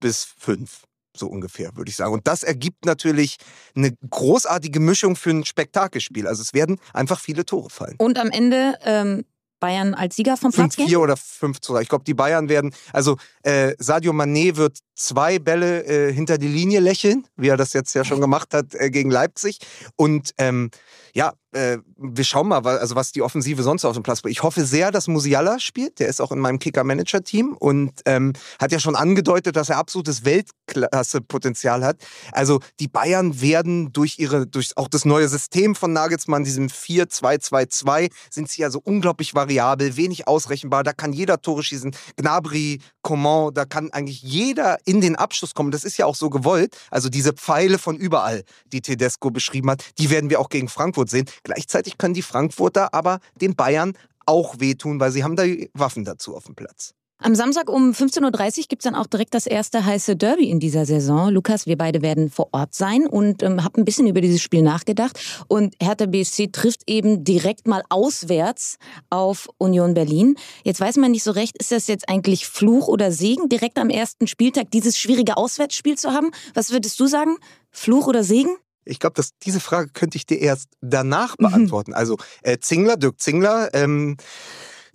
bis 0.00 0.24
5. 0.38 0.82
So 1.16 1.26
ungefähr, 1.26 1.76
würde 1.76 1.90
ich 1.90 1.96
sagen. 1.96 2.12
Und 2.12 2.26
das 2.28 2.42
ergibt 2.42 2.84
natürlich 2.84 3.38
eine 3.74 3.92
großartige 4.08 4.78
Mischung 4.78 5.16
für 5.16 5.30
ein 5.30 5.44
Spektakelspiel. 5.44 6.26
Also 6.26 6.42
es 6.42 6.54
werden 6.54 6.78
einfach 6.92 7.20
viele 7.20 7.44
Tore 7.44 7.70
fallen. 7.70 7.96
Und 7.98 8.18
am 8.18 8.30
Ende 8.30 8.78
ähm, 8.84 9.24
Bayern 9.60 9.94
als 9.94 10.16
Sieger 10.16 10.36
vom 10.36 10.52
Platz 10.52 10.76
gehen? 10.76 10.88
5-4 10.88 10.96
oder 10.98 11.16
5 11.16 11.60
zu 11.60 11.72
3. 11.72 11.82
Ich 11.82 11.88
glaube, 11.88 12.04
die 12.04 12.14
Bayern 12.14 12.48
werden, 12.48 12.72
also 12.92 13.16
äh, 13.42 13.74
Sadio 13.78 14.12
Mané 14.12 14.56
wird 14.56 14.78
zwei 14.94 15.38
Bälle 15.38 15.84
äh, 15.84 16.12
hinter 16.12 16.38
die 16.38 16.48
Linie 16.48 16.80
lächeln, 16.80 17.26
wie 17.36 17.48
er 17.48 17.56
das 17.56 17.72
jetzt 17.72 17.94
ja 17.94 18.04
schon 18.04 18.20
gemacht 18.20 18.54
hat 18.54 18.74
äh, 18.74 18.90
gegen 18.90 19.10
Leipzig. 19.10 19.58
Und 19.96 20.32
ähm, 20.38 20.70
ja, 21.14 21.32
äh, 21.52 21.78
wir 21.96 22.24
schauen 22.24 22.48
mal, 22.48 22.66
also 22.66 22.94
was 22.94 23.12
die 23.12 23.22
Offensive 23.22 23.62
sonst 23.62 23.84
auf 23.84 23.94
dem 23.94 24.02
Platz 24.02 24.20
bringt. 24.20 24.36
Ich 24.36 24.42
hoffe 24.42 24.64
sehr, 24.64 24.90
dass 24.90 25.08
Musiala 25.08 25.58
spielt. 25.58 25.98
Der 25.98 26.08
ist 26.08 26.20
auch 26.20 26.32
in 26.32 26.38
meinem 26.38 26.58
Kicker-Manager-Team 26.58 27.56
und 27.58 27.92
ähm, 28.04 28.32
hat 28.60 28.72
ja 28.72 28.78
schon 28.78 28.96
angedeutet, 28.96 29.56
dass 29.56 29.70
er 29.70 29.78
absolutes 29.78 30.24
Weltklasse-Potenzial 30.24 31.84
hat. 31.84 31.96
Also 32.32 32.60
die 32.80 32.88
Bayern 32.88 33.40
werden 33.40 33.92
durch 33.92 34.18
ihre, 34.18 34.46
durch 34.46 34.76
auch 34.76 34.88
das 34.88 35.04
neue 35.04 35.28
System 35.28 35.74
von 35.74 35.92
Nagelsmann, 35.92 36.44
diesem 36.44 36.68
4-2-2-2, 36.68 38.10
sind 38.30 38.50
sie 38.50 38.62
ja 38.62 38.70
so 38.70 38.80
unglaublich 38.82 39.34
variabel, 39.34 39.96
wenig 39.96 40.28
ausrechenbar. 40.28 40.82
Da 40.82 40.92
kann 40.92 41.12
jeder 41.12 41.40
Tore 41.40 41.62
schießen. 41.62 41.94
Gnabry, 42.16 42.80
Coman, 43.02 43.54
da 43.54 43.64
kann 43.64 43.90
eigentlich 43.90 44.22
jeder 44.22 44.78
in 44.84 45.00
den 45.00 45.16
Abschluss 45.16 45.54
kommen. 45.54 45.70
Das 45.70 45.84
ist 45.84 45.96
ja 45.96 46.04
auch 46.04 46.14
so 46.14 46.28
gewollt. 46.28 46.76
Also 46.90 47.08
diese 47.08 47.32
Pfeile 47.32 47.78
von 47.78 47.96
überall, 47.96 48.44
die 48.66 48.82
Tedesco 48.82 49.30
beschrieben 49.30 49.70
hat, 49.70 49.82
die 49.98 50.10
werden 50.10 50.28
wir 50.28 50.40
auch 50.40 50.50
gegen 50.50 50.68
Frankfurt 50.68 51.08
sehen. 51.08 51.26
Gleichzeitig 51.42 51.98
können 51.98 52.14
die 52.14 52.22
Frankfurter 52.22 52.94
aber 52.94 53.20
den 53.40 53.54
Bayern 53.56 53.94
auch 54.26 54.60
wehtun, 54.60 55.00
weil 55.00 55.10
sie 55.10 55.24
haben 55.24 55.36
da 55.36 55.44
Waffen 55.72 56.04
dazu 56.04 56.36
auf 56.36 56.44
dem 56.44 56.54
Platz. 56.54 56.94
Am 57.20 57.34
Samstag 57.34 57.68
um 57.68 57.90
15.30 57.90 58.58
Uhr 58.58 58.64
gibt's 58.68 58.84
dann 58.84 58.94
auch 58.94 59.08
direkt 59.08 59.34
das 59.34 59.48
erste 59.48 59.84
heiße 59.84 60.14
Derby 60.14 60.48
in 60.48 60.60
dieser 60.60 60.86
Saison. 60.86 61.30
Lukas, 61.30 61.66
wir 61.66 61.76
beide 61.76 62.00
werden 62.00 62.30
vor 62.30 62.50
Ort 62.52 62.74
sein 62.74 63.08
und 63.08 63.42
ähm, 63.42 63.64
habe 63.64 63.80
ein 63.80 63.84
bisschen 63.84 64.06
über 64.06 64.20
dieses 64.20 64.40
Spiel 64.40 64.62
nachgedacht. 64.62 65.18
Und 65.48 65.74
Hertha 65.82 66.06
BSC 66.06 66.52
trifft 66.52 66.82
eben 66.86 67.24
direkt 67.24 67.66
mal 67.66 67.82
auswärts 67.88 68.78
auf 69.10 69.48
Union 69.58 69.94
Berlin. 69.94 70.36
Jetzt 70.62 70.80
weiß 70.80 70.96
man 70.98 71.10
nicht 71.10 71.24
so 71.24 71.32
recht, 71.32 71.58
ist 71.58 71.72
das 71.72 71.88
jetzt 71.88 72.08
eigentlich 72.08 72.46
Fluch 72.46 72.86
oder 72.86 73.10
Segen, 73.10 73.48
direkt 73.48 73.78
am 73.78 73.90
ersten 73.90 74.28
Spieltag 74.28 74.70
dieses 74.70 74.96
schwierige 74.96 75.36
Auswärtsspiel 75.36 75.98
zu 75.98 76.12
haben? 76.12 76.30
Was 76.54 76.70
würdest 76.70 77.00
du 77.00 77.08
sagen? 77.08 77.36
Fluch 77.72 78.06
oder 78.06 78.22
Segen? 78.22 78.56
Ich 78.88 78.98
glaube, 79.00 79.14
dass 79.14 79.30
diese 79.42 79.60
Frage 79.60 79.90
könnte 79.92 80.16
ich 80.16 80.26
dir 80.26 80.38
erst 80.40 80.68
danach 80.80 81.36
Mhm. 81.38 81.44
beantworten. 81.44 81.94
Also 81.94 82.16
äh, 82.42 82.58
Zingler, 82.58 82.96
Dirk 82.96 83.20
Zingler, 83.20 83.68
ähm, 83.74 84.16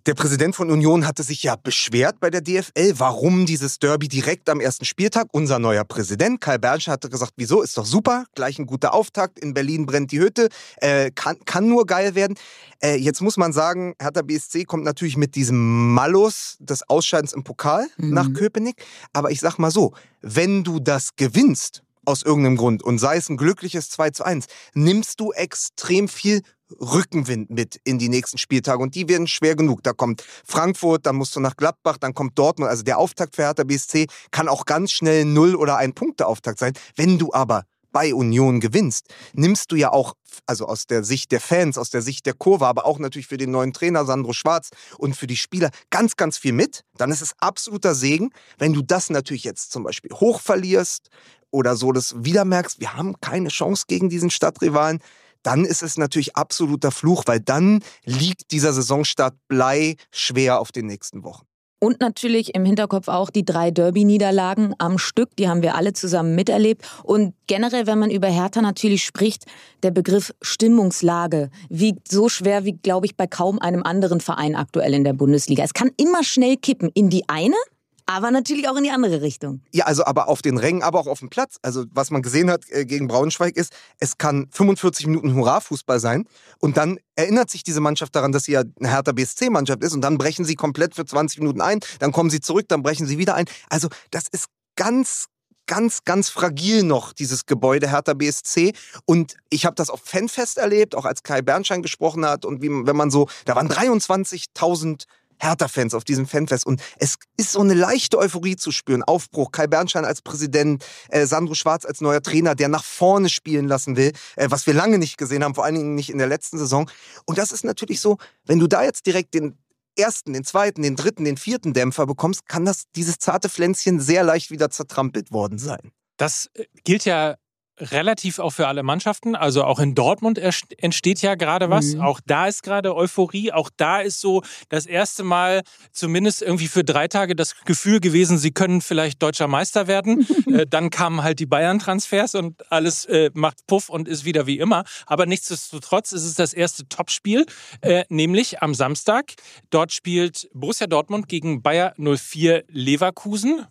der 0.06 0.16
Präsident 0.16 0.54
von 0.54 0.70
Union 0.70 1.08
hatte 1.08 1.24
sich 1.24 1.44
ja 1.44 1.56
beschwert 1.56 2.20
bei 2.20 2.30
der 2.30 2.42
DFL, 2.42 2.96
warum 2.98 3.46
dieses 3.46 3.80
Derby 3.80 4.10
direkt 4.10 4.50
am 4.50 4.60
ersten 4.60 4.84
Spieltag. 4.84 5.28
Unser 5.32 5.60
neuer 5.60 5.86
Präsident, 5.86 6.42
Karl 6.42 6.60
Bernscher, 6.60 6.92
hatte 6.92 7.10
gesagt, 7.10 7.32
wieso, 7.38 7.62
ist 7.62 7.78
doch 7.78 7.86
super, 7.86 8.26
gleich 8.36 8.60
ein 8.60 8.66
guter 8.66 8.94
Auftakt, 8.94 9.40
in 9.40 9.54
Berlin 9.54 9.86
brennt 9.86 10.12
die 10.12 10.20
Hütte, 10.20 10.50
äh, 10.82 11.10
kann, 11.12 11.38
kann 11.46 11.70
nur 11.70 11.86
geil 11.86 12.16
werden. 12.16 12.36
Äh, 12.84 12.96
jetzt 12.98 13.22
muss 13.22 13.38
man 13.38 13.54
sagen, 13.54 13.94
Hertha 13.98 14.24
BSC 14.24 14.66
kommt 14.66 14.84
natürlich 14.84 15.16
mit 15.16 15.36
diesem 15.36 15.94
Malus 15.94 16.58
des 16.60 16.84
Ausscheidens 16.90 17.32
im 17.32 17.46
Pokal 17.46 17.88
Mhm. 17.96 18.10
nach 18.14 18.34
Köpenick. 18.34 18.84
Aber 19.14 19.32
ich 19.32 19.40
sag 19.40 19.58
mal 19.58 19.72
so, 19.72 19.94
wenn 20.22 20.66
du 20.66 20.82
das 20.82 21.16
gewinnst, 21.16 21.83
aus 22.06 22.24
irgendeinem 22.24 22.58
Grund 22.58 22.84
und 22.84 23.00
sei 23.00 23.18
es 23.18 23.30
ein 23.30 23.38
glückliches 23.38 23.90
2 23.90 24.10
zu 24.12 24.24
1, 24.24 24.46
nimmst 24.74 25.20
du 25.20 25.32
extrem 25.32 26.08
viel 26.08 26.42
Rückenwind 26.80 27.50
mit 27.50 27.80
in 27.84 28.00
die 28.00 28.10
nächsten 28.10 28.38
Spieltage 28.38 28.82
und 28.82 28.96
die 28.96 29.08
werden 29.08 29.28
schwer 29.28 29.56
genug. 29.56 29.84
Da 29.84 29.94
kommt 29.94 30.24
Frankfurt, 30.46 31.06
dann 31.06 31.16
musst 31.16 31.36
du 31.36 31.40
nach 31.40 31.56
Gladbach, 31.56 31.98
dann 31.98 32.14
kommt 32.14 32.38
Dortmund. 32.38 32.70
Also 32.70 32.84
der 32.84 32.98
Auftakt 32.98 33.36
für 33.36 33.44
Hertha 33.44 33.64
BSC 33.64 34.08
kann 34.32 34.48
auch 34.48 34.66
ganz 34.66 34.92
schnell 34.92 35.26
null 35.26 35.56
oder 35.56 35.78
ein 35.78 35.94
Punkteauftakt 35.94 36.60
sein. 36.60 36.74
Wenn 36.96 37.18
du 37.18 37.34
aber 37.34 37.64
bei 37.92 38.14
Union 38.14 38.60
gewinnst, 38.60 39.06
nimmst 39.34 39.72
du 39.72 39.76
ja 39.76 39.92
auch, 39.92 40.16
also 40.48 40.66
aus 40.66 40.88
der 40.88 41.04
Sicht 41.04 41.32
der 41.32 41.40
Fans, 41.40 41.78
aus 41.78 41.92
der 41.92 42.02
Sicht 42.02 42.26
der 42.26 42.34
Kurve, 42.34 42.66
aber 42.66 42.86
auch 42.86 42.98
natürlich 42.98 43.28
für 43.28 43.38
den 43.38 43.52
neuen 43.52 43.72
Trainer 43.72 44.04
Sandro 44.04 44.34
Schwarz 44.34 44.72
und 44.98 45.16
für 45.16 45.28
die 45.28 45.38
Spieler 45.38 45.70
ganz, 45.92 46.16
ganz 46.16 46.40
viel 46.40 46.54
mit. 46.54 46.82
Dann 46.98 47.12
ist 47.12 47.22
es 47.22 47.34
absoluter 47.38 47.94
Segen, 47.94 48.32
wenn 48.58 48.74
du 48.74 48.82
das 48.82 49.12
natürlich 49.12 49.44
jetzt 49.44 49.72
zum 49.72 49.84
Beispiel 49.84 50.12
hoch 50.12 50.42
verlierst 50.42 51.10
oder 51.54 51.78
so 51.78 51.92
das 51.94 52.16
wieder 52.18 52.44
merkst, 52.44 52.82
wir 52.82 52.96
haben 52.96 53.16
keine 53.22 53.50
Chance 53.50 53.86
gegen 53.88 54.10
diesen 54.10 54.30
Stadtrivalen 54.30 55.00
dann 55.44 55.66
ist 55.66 55.84
es 55.84 55.98
natürlich 55.98 56.38
absoluter 56.38 56.90
Fluch, 56.90 57.24
weil 57.26 57.42
dann 57.42 57.84
liegt 58.06 58.52
dieser 58.52 58.72
Saisonstart 58.72 59.36
Blei 59.50 59.98
schwer 60.10 60.62
auf 60.62 60.72
den 60.72 60.88
nächsten 60.88 61.24
Wochen. 61.26 61.46
Und 61.80 62.00
natürlich 62.00 62.56
im 62.56 62.64
Hinterkopf 62.64 63.10
auch 63.10 63.30
die 63.30 63.44
drei 63.44 63.70
Derby-Niederlagen 63.70 64.74
am 64.78 64.98
Stück, 64.98 65.36
die 65.36 65.50
haben 65.50 65.62
wir 65.62 65.76
alle 65.76 65.92
zusammen 65.92 66.34
miterlebt. 66.34 66.86
Und 67.04 67.34
generell, 67.46 67.88
wenn 67.88 68.00
man 68.00 68.10
über 68.10 68.30
Hertha 68.30 68.62
natürlich 68.62 69.04
spricht, 69.04 69.48
der 69.84 69.92
Begriff 69.92 70.34
Stimmungslage 70.42 71.50
wiegt 71.68 72.10
so 72.10 72.30
schwer 72.30 72.64
wie, 72.64 72.78
glaube 72.78 73.06
ich, 73.06 73.18
bei 73.18 73.28
kaum 73.28 73.60
einem 73.60 73.84
anderen 73.84 74.22
Verein 74.22 74.56
aktuell 74.56 74.94
in 74.94 75.04
der 75.04 75.12
Bundesliga. 75.12 75.62
Es 75.62 75.74
kann 75.74 75.92
immer 75.98 76.24
schnell 76.24 76.56
kippen 76.56 76.90
in 76.94 77.10
die 77.10 77.28
eine 77.28 77.58
aber 78.06 78.32
natürlich 78.32 78.68
auch 78.70 78.76
in 78.76 78.84
die 78.84 78.92
andere 78.92 79.22
Richtung. 79.22 79.62
Ja, 79.72 79.86
also 79.86 80.06
aber 80.06 80.28
auf 80.28 80.42
den 80.42 80.58
Rängen, 80.58 80.84
aber 80.84 81.00
auch 81.00 81.08
auf 81.08 81.20
dem 81.20 81.30
Platz. 81.30 81.58
Also 81.62 81.86
was 81.92 82.12
man 82.12 82.22
gesehen 82.22 82.50
hat 82.50 82.64
äh, 82.70 82.86
gegen 82.86 83.08
Braunschweig 83.08 83.56
ist, 83.56 83.74
es 84.00 84.18
kann 84.18 84.48
45 84.52 85.08
Minuten 85.08 85.36
Hurra-Fußball 85.36 86.00
sein 86.00 86.26
und 86.60 86.78
dann 86.78 87.00
erinnert 87.16 87.50
sich 87.50 87.64
diese 87.64 87.82
Mannschaft 87.82 88.16
daran, 88.16 88.32
dass 88.32 88.46
sie 88.46 88.54
ja 88.54 88.64
eine 88.80 88.90
härter 88.90 89.14
BSC-Mannschaft 89.14 89.84
ist 89.84 89.94
und 89.94 90.02
dann 90.02 90.18
brechen 90.18 90.46
sie 90.46 90.56
komplett 90.56 90.96
für 90.96 91.06
20 91.06 91.40
Minuten 91.40 91.62
ein, 91.62 91.80
dann 92.00 92.12
kommen 92.12 92.30
sie 92.30 92.42
zurück, 92.42 92.66
dann 92.68 92.84
brechen 92.84 93.08
sie 93.08 93.18
wieder 93.18 93.36
ein. 93.36 93.46
Also 93.70 93.88
das 94.12 94.26
ist 94.32 94.48
ganz, 94.76 95.28
ganz, 95.68 96.04
ganz 96.04 96.30
fragil 96.30 96.84
noch, 96.84 97.14
dieses 97.14 97.46
Gebäude 97.46 97.90
Hertha 97.90 98.14
BSC. 98.14 98.74
Und 99.06 99.36
ich 99.50 99.66
habe 99.66 99.76
das 99.76 99.90
auf 99.90 100.02
Fanfest 100.04 100.58
erlebt, 100.58 100.96
auch 100.96 101.06
als 101.06 101.24
Kai 101.24 101.42
Bernstein 101.42 101.82
gesprochen 101.82 102.26
hat. 102.26 102.46
Und 102.46 102.62
wie, 102.62 102.70
wenn 102.70 102.96
man 102.96 103.12
so, 103.12 103.28
da 103.46 103.56
waren 103.56 103.70
23.000 103.70 105.06
Hertha-Fans 105.40 105.94
auf 105.94 106.04
diesem 106.04 106.28
Fanfest. 106.28 106.66
Und 106.66 106.82
es 106.98 107.16
ist 107.38 107.52
so 107.52 107.62
eine 107.62 107.74
leichte 107.74 108.18
Euphorie 108.18 108.56
zu 108.56 108.72
spüren. 108.72 109.04
Aufbruch, 109.04 109.52
Kai 109.52 109.68
Bernstein 109.68 110.06
als 110.06 110.22
Präsident, 110.22 110.84
äh, 111.10 111.26
Sandro 111.26 111.56
Schwarz 111.56 111.86
als 111.86 112.02
neuer 112.02 112.22
Trainer, 112.22 112.56
der 112.56 112.68
nach 112.68 112.84
vorne 112.84 113.30
spielen 113.30 113.68
lassen 113.68 113.96
will, 113.96 114.14
äh, 114.36 114.48
was 114.50 114.68
wir 114.68 114.74
lange 114.74 114.98
nicht 114.98 115.18
gesehen 115.18 115.44
haben, 115.44 115.56
vor 115.56 115.66
allen 115.66 115.76
Dingen 115.76 115.96
nicht 115.96 116.10
in 116.10 116.18
der 116.18 116.28
letzten 116.28 116.58
Saison. 116.58 116.90
Und 117.26 117.38
das 117.38 117.52
ist 117.52 117.64
natürlich 117.64 118.02
so, 118.02 118.18
wenn 118.46 118.60
du 118.60 118.68
da 118.68 118.84
jetzt 118.84 119.06
direkt 119.06 119.34
den 119.34 119.58
ersten, 119.98 120.34
den 120.34 120.44
zweiten, 120.44 120.82
den 120.82 120.96
dritten, 120.96 121.24
den 121.24 121.38
vierten 121.38 121.74
Dämpfer 121.74 122.06
bekommst, 122.06 122.48
kann 122.48 122.66
das 122.66 122.86
dieses 122.96 123.20
zarte 123.20 123.50
Pflänzchen 123.50 124.00
sehr 124.00 124.24
leicht 124.24 124.52
wieder 124.52 124.70
zertrampelt 124.70 125.32
worden 125.32 125.58
sein. 125.58 125.92
Das 126.18 126.50
äh, 126.54 126.66
gilt 126.84 127.06
ja 127.06 127.36
relativ 127.80 128.40
auch 128.40 128.52
für 128.52 128.68
alle 128.68 128.84
Mannschaften. 128.84 129.36
Also 129.36 129.64
auch 129.64 129.80
in 129.80 129.96
Dortmund 129.96 130.38
entsteht 130.38 131.22
ja 131.22 131.36
gerade 131.36 131.70
was. 131.70 131.96
Mhm. 131.96 132.02
Auch 132.02 132.20
da 132.26 132.48
ist 132.48 132.64
gerade 132.64 132.96
Euphorie. 132.96 133.52
Auch 133.52 133.70
da 133.76 134.00
ist 134.00 134.22
so 134.22 134.44
das 134.70 134.86
erste 134.86 135.24
Mal 135.24 135.64
zumindest 135.92 136.42
irgendwie 136.42 136.68
für 136.68 136.84
drei 136.84 137.08
Tage 137.08 137.36
das 137.36 137.56
Gefühl 137.66 138.00
gewesen, 138.00 138.38
sie 138.38 138.52
können 138.52 138.82
vielleicht 138.82 139.22
deutscher 139.24 139.48
Meister 139.48 139.88
werden. 139.88 140.28
äh, 140.48 140.66
dann 140.68 140.90
kamen 140.90 141.24
halt 141.24 141.40
die 141.40 141.46
Bayern-Transfers 141.46 142.36
und 142.36 142.72
alles 142.72 143.06
äh, 143.06 143.32
macht 143.34 143.66
Puff 143.68 143.90
und 143.90 144.08
ist 144.08 144.26
wieder 144.26 144.46
wie 144.46 144.60
immer. 144.60 144.84
Aber 145.06 145.26
nichtsdestotrotz 145.26 146.12
ist 146.12 146.26
es 146.26 146.36
das 146.36 146.54
erste 146.54 146.88
Topspiel, 146.88 147.46
äh, 147.82 148.06
nämlich 148.10 148.62
am 148.62 148.74
Samstag. 148.74 149.34
Dort 149.70 149.92
spielt 149.92 150.48
Borussia 150.54 150.88
Dortmund 150.88 151.28
gegen 151.28 151.62
Bayer 151.62 151.94
04 151.98 152.66
Leverkusen. 152.68 153.66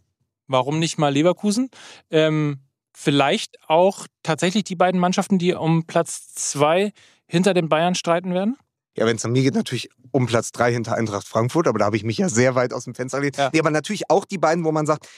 Warum 0.49 0.79
nicht 0.79 0.99
mal 0.99 1.13
Leverkusen? 1.13 1.71
Ähm, 2.11 2.59
vielleicht 2.95 3.57
auch 3.69 4.07
tatsächlich 4.23 4.65
die 4.65 4.77
beiden 4.77 5.01
Mannschaften, 5.01 5.39
die 5.39 5.55
um 5.55 5.87
Platz 5.87 6.35
zwei 6.35 6.93
hinter 7.27 7.55
den 7.55 7.69
Bayern 7.69 7.95
streiten 7.95 8.35
werden? 8.35 8.57
Ja, 8.97 9.07
wenn 9.07 9.17
es 9.17 9.25
an 9.25 9.33
mir 9.33 9.43
geht, 9.43 9.55
natürlich 9.55 9.89
um 10.11 10.27
Platz 10.27 10.53
drei 10.53 10.73
hinter 10.73 10.95
Eintracht 10.95 11.27
Frankfurt, 11.27 11.67
aber 11.67 11.79
da 11.79 11.87
habe 11.87 11.97
ich 11.97 12.05
mich 12.05 12.19
ja 12.19 12.29
sehr 12.29 12.55
weit 12.55 12.75
aus 12.75 12.85
dem 12.85 12.95
Fenster 12.95 13.19
gelegt. 13.19 13.39
Ja. 13.39 13.51
Nee, 13.53 13.61
aber 13.61 13.71
natürlich 13.71 14.11
auch 14.11 14.27
die 14.27 14.37
beiden, 14.37 14.65
wo 14.65 14.73
man 14.73 14.85
sagt, 14.85 15.09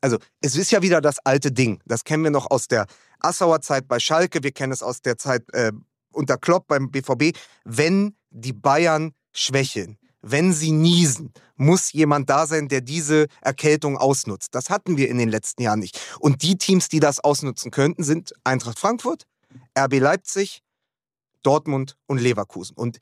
also 0.00 0.18
es 0.40 0.54
ist 0.56 0.70
ja 0.70 0.82
wieder 0.82 1.00
das 1.00 1.18
alte 1.24 1.50
Ding. 1.50 1.80
Das 1.84 2.04
kennen 2.04 2.22
wir 2.22 2.30
noch 2.30 2.50
aus 2.50 2.68
der 2.68 2.86
Assauer 3.18 3.60
Zeit 3.60 3.88
bei 3.88 3.98
Schalke, 3.98 4.44
wir 4.44 4.52
kennen 4.52 4.72
es 4.72 4.82
aus 4.82 5.02
der 5.02 5.18
Zeit 5.18 5.42
äh, 5.52 5.72
unter 6.12 6.38
Klopp 6.38 6.68
beim 6.68 6.90
BVB. 6.90 7.36
Wenn 7.64 8.14
die 8.30 8.52
Bayern 8.52 9.12
schwächeln, 9.32 9.98
wenn 10.24 10.52
sie 10.52 10.72
niesen, 10.72 11.32
muss 11.56 11.92
jemand 11.92 12.30
da 12.30 12.46
sein, 12.46 12.68
der 12.68 12.80
diese 12.80 13.26
Erkältung 13.40 13.96
ausnutzt. 13.96 14.54
Das 14.54 14.70
hatten 14.70 14.96
wir 14.96 15.08
in 15.08 15.18
den 15.18 15.28
letzten 15.28 15.62
Jahren 15.62 15.78
nicht. 15.78 16.00
Und 16.18 16.42
die 16.42 16.56
Teams, 16.56 16.88
die 16.88 17.00
das 17.00 17.20
ausnutzen 17.20 17.70
könnten, 17.70 18.02
sind 18.02 18.32
Eintracht 18.42 18.78
Frankfurt, 18.78 19.24
RB 19.78 20.00
Leipzig, 20.00 20.63
Dortmund 21.44 21.96
und 22.06 22.20
Leverkusen. 22.20 22.76
Und 22.76 22.98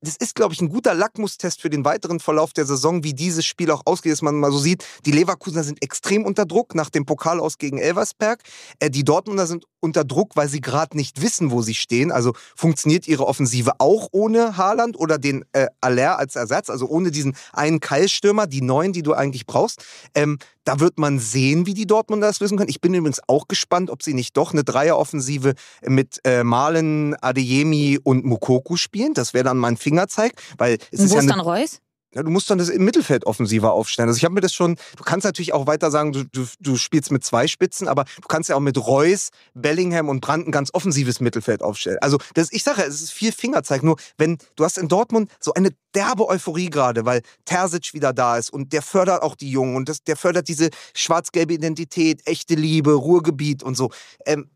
das 0.00 0.16
ist, 0.16 0.34
glaube 0.34 0.54
ich, 0.54 0.60
ein 0.60 0.68
guter 0.68 0.94
Lackmustest 0.94 1.60
für 1.60 1.70
den 1.70 1.84
weiteren 1.84 2.20
Verlauf 2.20 2.52
der 2.52 2.66
Saison, 2.66 3.04
wie 3.04 3.14
dieses 3.14 3.44
Spiel 3.44 3.70
auch 3.70 3.82
ausgeht, 3.84 4.12
dass 4.12 4.22
man 4.22 4.36
mal 4.36 4.50
so 4.50 4.58
sieht, 4.58 4.84
die 5.04 5.12
Leverkusener 5.12 5.64
sind 5.64 5.82
extrem 5.82 6.24
unter 6.24 6.46
Druck 6.46 6.74
nach 6.74 6.90
dem 6.90 7.06
Pokal 7.06 7.40
aus 7.40 7.58
gegen 7.58 7.78
Elversberg. 7.78 8.42
Äh, 8.80 8.90
die 8.90 9.04
Dortmunder 9.04 9.46
sind 9.46 9.66
unter 9.80 10.04
Druck, 10.04 10.34
weil 10.34 10.48
sie 10.48 10.60
gerade 10.60 10.96
nicht 10.96 11.22
wissen, 11.22 11.50
wo 11.50 11.62
sie 11.62 11.74
stehen. 11.74 12.10
Also 12.10 12.32
funktioniert 12.56 13.06
ihre 13.06 13.26
Offensive 13.26 13.72
auch 13.78 14.08
ohne 14.10 14.56
Haaland 14.56 14.98
oder 14.98 15.18
den 15.18 15.44
äh, 15.52 15.66
Aller 15.80 16.18
als 16.18 16.36
Ersatz, 16.36 16.70
also 16.70 16.88
ohne 16.88 17.10
diesen 17.10 17.36
einen 17.52 17.80
Keilstürmer, 17.80 18.46
die 18.46 18.62
neuen, 18.62 18.92
die 18.92 19.02
du 19.02 19.14
eigentlich 19.14 19.46
brauchst. 19.46 19.84
Ähm, 20.14 20.38
da 20.68 20.80
wird 20.80 20.98
man 20.98 21.18
sehen, 21.18 21.64
wie 21.64 21.72
die 21.72 21.86
Dortmunder 21.86 22.26
das 22.26 22.40
lösen 22.40 22.58
können. 22.58 22.68
Ich 22.68 22.82
bin 22.82 22.92
übrigens 22.92 23.22
auch 23.26 23.48
gespannt, 23.48 23.88
ob 23.88 24.02
sie 24.02 24.12
nicht 24.12 24.36
doch 24.36 24.52
eine 24.52 24.64
Dreieroffensive 24.64 25.54
mit 25.86 26.20
äh, 26.24 26.44
Malen, 26.44 27.16
Adeyemi 27.22 27.98
und 28.02 28.26
Mukoku 28.26 28.76
spielen. 28.76 29.14
Das 29.14 29.32
wäre 29.32 29.44
dann 29.44 29.56
mein 29.56 29.78
Fingerzeig, 29.78 30.34
weil 30.58 30.76
es 30.90 30.98
und 31.00 31.06
ist 31.06 31.10
wo 31.12 31.14
ja 31.14 31.20
ist 31.22 31.30
dann 31.30 31.40
Reus? 31.40 31.80
Ja, 32.18 32.24
du 32.24 32.30
musst 32.30 32.50
dann 32.50 32.58
das 32.58 32.68
im 32.68 32.84
Mittelfeld 32.84 33.26
offensiver 33.26 33.72
aufstellen. 33.72 34.08
Also 34.08 34.18
ich 34.18 34.24
habe 34.24 34.34
mir 34.34 34.40
das 34.40 34.52
schon, 34.52 34.74
du 34.96 35.04
kannst 35.04 35.24
natürlich 35.24 35.54
auch 35.54 35.68
weiter 35.68 35.92
sagen, 35.92 36.12
du, 36.12 36.24
du, 36.24 36.46
du 36.58 36.76
spielst 36.76 37.12
mit 37.12 37.24
zwei 37.24 37.46
Spitzen, 37.46 37.86
aber 37.86 38.04
du 38.16 38.26
kannst 38.26 38.48
ja 38.48 38.56
auch 38.56 38.60
mit 38.60 38.76
Reus, 38.76 39.28
Bellingham 39.54 40.08
und 40.08 40.20
Brandt 40.20 40.48
ein 40.48 40.50
ganz 40.50 40.74
offensives 40.74 41.20
Mittelfeld 41.20 41.62
aufstellen. 41.62 41.98
Also 42.00 42.18
das, 42.34 42.52
ich 42.52 42.64
sage, 42.64 42.82
es 42.82 43.00
ist 43.00 43.12
viel 43.12 43.30
Fingerzeig. 43.30 43.84
Nur 43.84 43.96
wenn 44.16 44.38
du 44.56 44.64
hast 44.64 44.78
in 44.78 44.88
Dortmund 44.88 45.30
so 45.38 45.54
eine 45.54 45.70
derbe 45.94 46.26
Euphorie 46.26 46.70
gerade, 46.70 47.04
weil 47.04 47.22
Terzic 47.44 47.94
wieder 47.94 48.12
da 48.12 48.36
ist 48.36 48.50
und 48.50 48.72
der 48.72 48.82
fördert 48.82 49.22
auch 49.22 49.36
die 49.36 49.50
Jungen 49.50 49.76
und 49.76 49.88
das, 49.88 50.02
der 50.02 50.16
fördert 50.16 50.48
diese 50.48 50.70
schwarz-gelbe 50.94 51.54
Identität, 51.54 52.26
echte 52.26 52.56
Liebe, 52.56 52.94
Ruhrgebiet 52.94 53.62
und 53.62 53.76
so. 53.76 53.90
Ähm, 54.26 54.50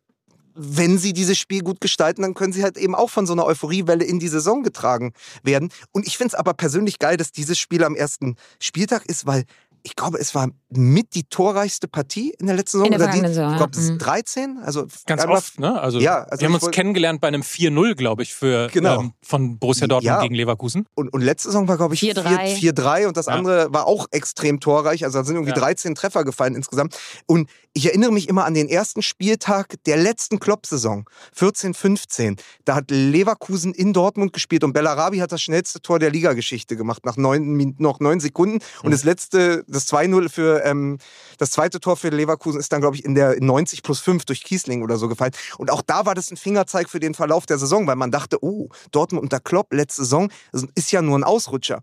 wenn 0.54 0.98
sie 0.98 1.12
dieses 1.12 1.38
Spiel 1.38 1.62
gut 1.62 1.80
gestalten, 1.80 2.22
dann 2.22 2.34
können 2.34 2.52
sie 2.52 2.62
halt 2.62 2.76
eben 2.76 2.94
auch 2.94 3.10
von 3.10 3.26
so 3.26 3.32
einer 3.32 3.44
Euphoriewelle 3.46 4.04
in 4.04 4.18
die 4.18 4.28
Saison 4.28 4.62
getragen 4.62 5.12
werden. 5.42 5.70
Und 5.92 6.06
ich 6.06 6.16
finde 6.16 6.28
es 6.28 6.34
aber 6.34 6.54
persönlich 6.54 6.98
geil, 6.98 7.16
dass 7.16 7.32
dieses 7.32 7.58
Spiel 7.58 7.84
am 7.84 7.94
ersten 7.94 8.36
Spieltag 8.60 9.06
ist, 9.06 9.26
weil 9.26 9.44
ich 9.84 9.96
glaube, 9.96 10.18
es 10.18 10.34
war 10.34 10.48
mit 10.70 11.14
die 11.14 11.24
torreichste 11.24 11.88
Partie 11.88 12.34
in 12.38 12.46
der 12.46 12.56
letzten 12.56 12.78
Saison. 12.78 12.92
In 12.92 12.98
der 12.98 13.08
oder 13.08 13.12
die, 13.12 13.20
Saison, 13.20 13.50
ich 13.52 13.56
glaube, 13.58 13.72
ja. 13.76 13.80
ist 13.82 13.90
Mhm. 13.90 13.98
13. 13.98 14.58
Also 14.58 14.86
Ganz 15.06 15.24
oft, 15.26 15.58
ne? 15.60 15.80
Also, 15.80 15.98
Ja, 16.00 16.22
also 16.24 16.40
wir 16.40 16.48
haben 16.48 16.54
uns 16.54 16.70
kennengelernt 16.70 17.20
bei 17.20 17.28
einem 17.28 17.42
4-0, 17.42 17.94
glaube 17.94 18.22
ich, 18.22 18.32
für 18.32 18.68
Genau. 18.68 19.00
ähm, 19.00 19.12
von 19.22 19.58
Borussia 19.58 19.86
Dortmund 19.86 20.06
Ja. 20.06 20.20
gegen 20.22 20.34
Leverkusen. 20.34 20.86
Und, 20.94 21.12
und 21.12 21.20
letzte 21.20 21.48
Saison 21.48 21.68
war, 21.68 21.76
glaube 21.76 21.94
ich, 21.94 22.00
4-3. 22.00 22.54
4-3 22.56 23.06
und 23.06 23.16
das 23.16 23.26
Ja. 23.26 23.32
andere 23.34 23.72
war 23.72 23.86
auch 23.86 24.06
extrem 24.12 24.60
torreich. 24.60 25.04
Also 25.04 25.18
da 25.18 25.24
sind 25.24 25.36
irgendwie 25.36 25.50
Ja. 25.52 25.58
13 25.58 25.94
Treffer 25.94 26.24
gefallen 26.24 26.54
insgesamt. 26.54 26.96
Und 27.26 27.50
ich 27.74 27.86
erinnere 27.86 28.12
mich 28.12 28.28
immer 28.28 28.44
an 28.44 28.54
den 28.54 28.68
ersten 28.68 29.02
Spieltag 29.02 29.74
der 29.84 29.96
letzten 29.96 30.38
Klopp-Saison, 30.38 31.06
14-15. 31.34 32.36
Da 32.64 32.74
hat 32.74 32.90
Leverkusen 32.90 33.74
in 33.74 33.92
Dortmund 33.92 34.32
gespielt 34.32 34.64
und 34.64 34.72
Bellarabi 34.72 35.18
hat 35.18 35.32
das 35.32 35.42
schnellste 35.42 35.80
Tor 35.80 35.98
der 35.98 36.10
Ligageschichte 36.10 36.76
gemacht, 36.76 37.04
nach 37.04 37.16
neun, 37.16 37.74
noch 37.78 38.00
neun 38.00 38.20
Sekunden. 38.20 38.58
Und 38.82 38.86
Mhm. 38.88 38.90
das 38.92 39.04
letzte, 39.04 39.64
das 39.72 39.86
2-0 39.88 40.28
für, 40.28 40.64
ähm, 40.64 40.98
das 41.38 41.50
zweite 41.50 41.80
Tor 41.80 41.96
für 41.96 42.10
Leverkusen 42.10 42.60
ist 42.60 42.72
dann, 42.72 42.80
glaube 42.80 42.96
ich, 42.96 43.04
in 43.04 43.14
der 43.14 43.40
90 43.40 43.82
plus 43.82 44.00
5 44.00 44.24
durch 44.24 44.44
Kiesling 44.44 44.82
oder 44.82 44.96
so 44.96 45.08
gefallen. 45.08 45.32
Und 45.58 45.70
auch 45.70 45.82
da 45.82 46.06
war 46.06 46.14
das 46.14 46.30
ein 46.30 46.36
Fingerzeig 46.36 46.88
für 46.88 47.00
den 47.00 47.14
Verlauf 47.14 47.46
der 47.46 47.58
Saison, 47.58 47.86
weil 47.86 47.96
man 47.96 48.10
dachte, 48.10 48.38
oh, 48.42 48.68
Dortmund 48.90 49.22
unter 49.22 49.40
Klopp 49.40 49.72
letzte 49.72 50.02
Saison 50.02 50.30
das 50.52 50.66
ist 50.74 50.92
ja 50.92 51.02
nur 51.02 51.18
ein 51.18 51.24
Ausrutscher. 51.24 51.82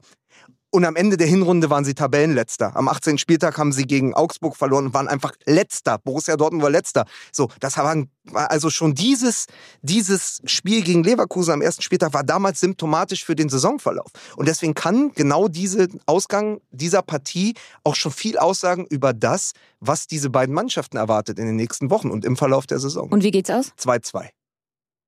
Und 0.72 0.86
am 0.86 0.96
Ende 0.96 1.18
der 1.18 1.26
Hinrunde 1.26 1.70
waren 1.72 1.84
sie 1.84 1.96
Tabellenletzter. 1.96 2.76
Am 2.76 2.88
18. 2.88 3.18
Spieltag 3.18 3.58
haben 3.58 3.72
sie 3.72 3.86
gegen 3.86 4.14
Augsburg 4.14 4.56
verloren 4.56 4.88
und 4.88 4.94
waren 4.94 5.08
einfach 5.08 5.34
letzter. 5.46 5.98
Borussia 5.98 6.38
Dortmund 6.38 6.62
war 6.62 6.70
letzter. 6.70 7.06
So, 7.32 7.50
das 7.60 7.78
war 7.78 7.96
also 8.34 8.70
schon 8.70 8.94
dieses, 8.94 9.48
dieses 9.82 10.42
Spiel 10.46 10.84
gegen 10.84 11.04
Leverkusen 11.04 11.54
am 11.54 11.62
ersten 11.62 11.82
Spieltag 11.82 12.14
war 12.14 12.24
damals 12.24 12.60
symptomatisch 12.60 13.26
für 13.26 13.36
den 13.36 13.50
Saisonverlauf. 13.50 14.12
Und 14.36 14.48
deswegen 14.48 14.76
kann 14.76 15.12
genau 15.14 15.48
dieser 15.48 15.88
Ausgang 16.06 16.62
dieser 16.70 17.02
Partie 17.02 17.56
auch 17.84 17.96
schon 17.96 18.12
viel 18.12 18.38
aussagen 18.38 18.86
über 18.90 19.14
das, 19.14 19.54
was 19.80 20.06
diese 20.06 20.30
beiden 20.30 20.54
Mannschaften 20.54 20.98
erwartet 20.98 21.40
in 21.40 21.48
den 21.48 21.56
nächsten 21.56 21.90
Wochen 21.90 22.12
und 22.12 22.26
im 22.26 22.38
Verlauf 22.38 22.68
der 22.68 22.78
Saison. 22.78 23.10
Und 23.10 23.24
wie 23.24 23.32
geht's 23.32 23.50
aus? 23.50 23.74
2-2. 23.80 24.30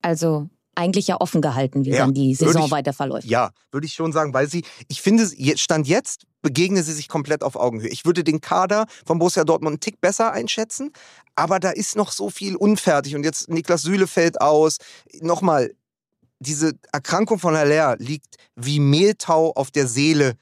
Also 0.01 0.49
eigentlich 0.75 1.07
ja 1.07 1.19
offen 1.19 1.41
gehalten, 1.41 1.85
wie 1.85 1.89
ja, 1.89 1.97
dann 1.97 2.13
die 2.13 2.33
Saison 2.33 2.65
ich, 2.65 2.71
weiter 2.71 2.93
verläuft. 2.93 3.27
Ja, 3.27 3.51
würde 3.71 3.85
ich 3.85 3.93
schon 3.93 4.11
sagen, 4.11 4.33
weil 4.33 4.49
sie, 4.49 4.63
ich 4.87 5.01
finde, 5.01 5.27
Stand 5.57 5.87
jetzt 5.87 6.25
begegnen 6.41 6.83
sie 6.83 6.93
sich 6.93 7.07
komplett 7.07 7.43
auf 7.43 7.55
Augenhöhe. 7.55 7.89
Ich 7.89 8.05
würde 8.05 8.23
den 8.23 8.41
Kader 8.41 8.85
von 9.05 9.19
Borussia 9.19 9.43
Dortmund 9.43 9.73
einen 9.73 9.79
Tick 9.79 10.01
besser 10.01 10.31
einschätzen, 10.31 10.91
aber 11.35 11.59
da 11.59 11.71
ist 11.71 11.95
noch 11.95 12.11
so 12.11 12.29
viel 12.29 12.55
unfertig 12.55 13.15
und 13.15 13.23
jetzt 13.23 13.49
Niklas 13.49 13.83
Süle 13.83 14.07
fällt 14.07 14.41
aus. 14.41 14.77
Nochmal, 15.19 15.71
diese 16.39 16.73
Erkrankung 16.91 17.37
von 17.37 17.55
Haller 17.55 17.97
liegt 17.99 18.37
wie 18.55 18.79
Mehltau 18.79 19.51
auf 19.53 19.71
der 19.71 19.87
Seele 19.87 20.35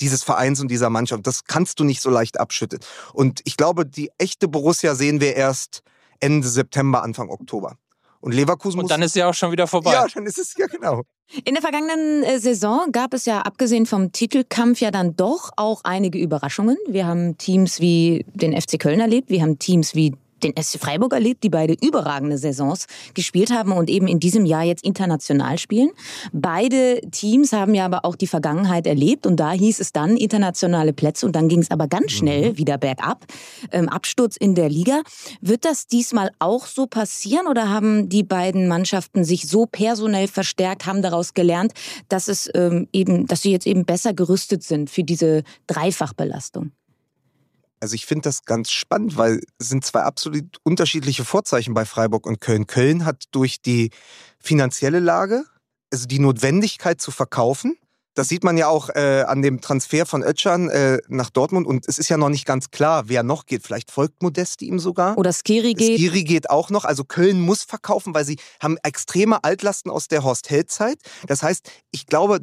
dieses 0.00 0.22
Vereins 0.22 0.60
und 0.60 0.70
dieser 0.70 0.90
Mannschaft. 0.90 1.26
Das 1.26 1.44
kannst 1.44 1.80
du 1.80 1.84
nicht 1.84 2.00
so 2.00 2.10
leicht 2.10 2.40
abschütteln. 2.40 2.82
Und 3.12 3.40
ich 3.44 3.56
glaube, 3.56 3.84
die 3.84 4.10
echte 4.18 4.48
Borussia 4.48 4.94
sehen 4.94 5.20
wir 5.20 5.36
erst 5.36 5.82
Ende 6.20 6.48
September, 6.48 7.02
Anfang 7.02 7.28
Oktober. 7.28 7.76
Und 8.20 8.34
Leverkusen 8.34 8.80
Und 8.80 8.90
dann 8.90 9.02
ist 9.02 9.16
ja 9.16 9.28
auch 9.28 9.34
schon 9.34 9.50
wieder 9.50 9.66
vorbei. 9.66 9.92
Ja, 9.92 10.06
dann 10.12 10.26
ist 10.26 10.38
es 10.38 10.54
ja 10.56 10.66
genau. 10.66 11.02
In 11.44 11.54
der 11.54 11.62
vergangenen 11.62 12.22
äh, 12.22 12.38
Saison 12.38 12.92
gab 12.92 13.14
es 13.14 13.24
ja 13.24 13.40
abgesehen 13.40 13.86
vom 13.86 14.12
Titelkampf 14.12 14.80
ja 14.80 14.90
dann 14.90 15.16
doch 15.16 15.50
auch 15.56 15.80
einige 15.84 16.18
Überraschungen. 16.18 16.76
Wir 16.86 17.06
haben 17.06 17.38
Teams 17.38 17.80
wie 17.80 18.26
den 18.34 18.58
FC 18.60 18.78
Köln 18.78 19.00
erlebt, 19.00 19.30
wir 19.30 19.42
haben 19.42 19.58
Teams 19.58 19.94
wie 19.94 20.14
den 20.44 20.54
SC 20.60 20.78
Freiburg 20.78 21.12
erlebt, 21.12 21.42
die 21.44 21.50
beide 21.50 21.74
überragende 21.80 22.38
Saisons 22.38 22.86
gespielt 23.14 23.50
haben 23.50 23.72
und 23.72 23.90
eben 23.90 24.06
in 24.06 24.20
diesem 24.20 24.46
Jahr 24.46 24.64
jetzt 24.64 24.84
international 24.84 25.58
spielen. 25.58 25.90
Beide 26.32 27.00
Teams 27.10 27.52
haben 27.52 27.74
ja 27.74 27.84
aber 27.84 28.04
auch 28.04 28.16
die 28.16 28.26
Vergangenheit 28.26 28.86
erlebt 28.86 29.26
und 29.26 29.38
da 29.38 29.52
hieß 29.52 29.80
es 29.80 29.92
dann 29.92 30.16
internationale 30.16 30.92
Plätze 30.92 31.26
und 31.26 31.36
dann 31.36 31.48
ging 31.48 31.60
es 31.60 31.70
aber 31.70 31.88
ganz 31.88 32.12
schnell 32.12 32.52
mhm. 32.52 32.58
wieder 32.58 32.78
bergab. 32.78 33.26
Ähm, 33.72 33.88
Absturz 33.88 34.36
in 34.36 34.54
der 34.54 34.68
Liga. 34.68 35.02
Wird 35.40 35.64
das 35.64 35.86
diesmal 35.86 36.30
auch 36.38 36.66
so 36.66 36.86
passieren 36.86 37.46
oder 37.46 37.68
haben 37.68 38.08
die 38.08 38.22
beiden 38.22 38.68
Mannschaften 38.68 39.24
sich 39.24 39.48
so 39.48 39.66
personell 39.66 40.28
verstärkt, 40.28 40.86
haben 40.86 41.02
daraus 41.02 41.34
gelernt, 41.34 41.72
dass 42.08 42.28
es 42.28 42.48
ähm, 42.54 42.88
eben, 42.92 43.26
dass 43.26 43.42
sie 43.42 43.52
jetzt 43.52 43.66
eben 43.66 43.84
besser 43.84 44.14
gerüstet 44.14 44.62
sind 44.62 44.90
für 44.90 45.04
diese 45.04 45.42
Dreifachbelastung? 45.66 46.72
Also 47.80 47.94
ich 47.94 48.06
finde 48.06 48.22
das 48.24 48.44
ganz 48.44 48.70
spannend, 48.70 49.16
weil 49.16 49.40
es 49.58 49.68
sind 49.68 49.84
zwei 49.84 50.02
absolut 50.02 50.58
unterschiedliche 50.62 51.24
Vorzeichen 51.24 51.74
bei 51.74 51.84
Freiburg 51.84 52.26
und 52.26 52.40
Köln. 52.40 52.66
Köln 52.66 53.04
hat 53.04 53.24
durch 53.32 53.62
die 53.62 53.90
finanzielle 54.38 55.00
Lage, 55.00 55.44
also 55.92 56.06
die 56.06 56.18
Notwendigkeit 56.18 57.00
zu 57.00 57.10
verkaufen, 57.10 57.76
das 58.14 58.28
sieht 58.28 58.42
man 58.42 58.56
ja 58.56 58.68
auch 58.68 58.88
äh, 58.90 59.22
an 59.26 59.40
dem 59.40 59.60
Transfer 59.60 60.04
von 60.04 60.22
Ötschan 60.22 60.68
äh, 60.68 60.98
nach 61.08 61.30
Dortmund 61.30 61.66
und 61.66 61.88
es 61.88 61.98
ist 61.98 62.08
ja 62.08 62.16
noch 62.16 62.28
nicht 62.28 62.44
ganz 62.44 62.70
klar, 62.70 63.04
wer 63.06 63.22
noch 63.22 63.46
geht. 63.46 63.62
Vielleicht 63.62 63.90
folgt 63.90 64.22
Modesti 64.22 64.66
ihm 64.66 64.78
sogar. 64.80 65.16
Oder 65.16 65.32
Skiri 65.32 65.74
geht. 65.74 65.98
Skiri 65.98 66.24
geht 66.24 66.50
auch 66.50 66.70
noch. 66.70 66.84
Also 66.84 67.04
Köln 67.04 67.40
muss 67.40 67.62
verkaufen, 67.62 68.12
weil 68.12 68.24
sie 68.24 68.38
haben 68.60 68.76
extreme 68.82 69.44
Altlasten 69.44 69.90
aus 69.90 70.08
der 70.08 70.24
Horst-Held-Zeit. 70.24 70.98
Das 71.28 71.42
heißt, 71.42 71.70
ich 71.92 72.06
glaube, 72.06 72.40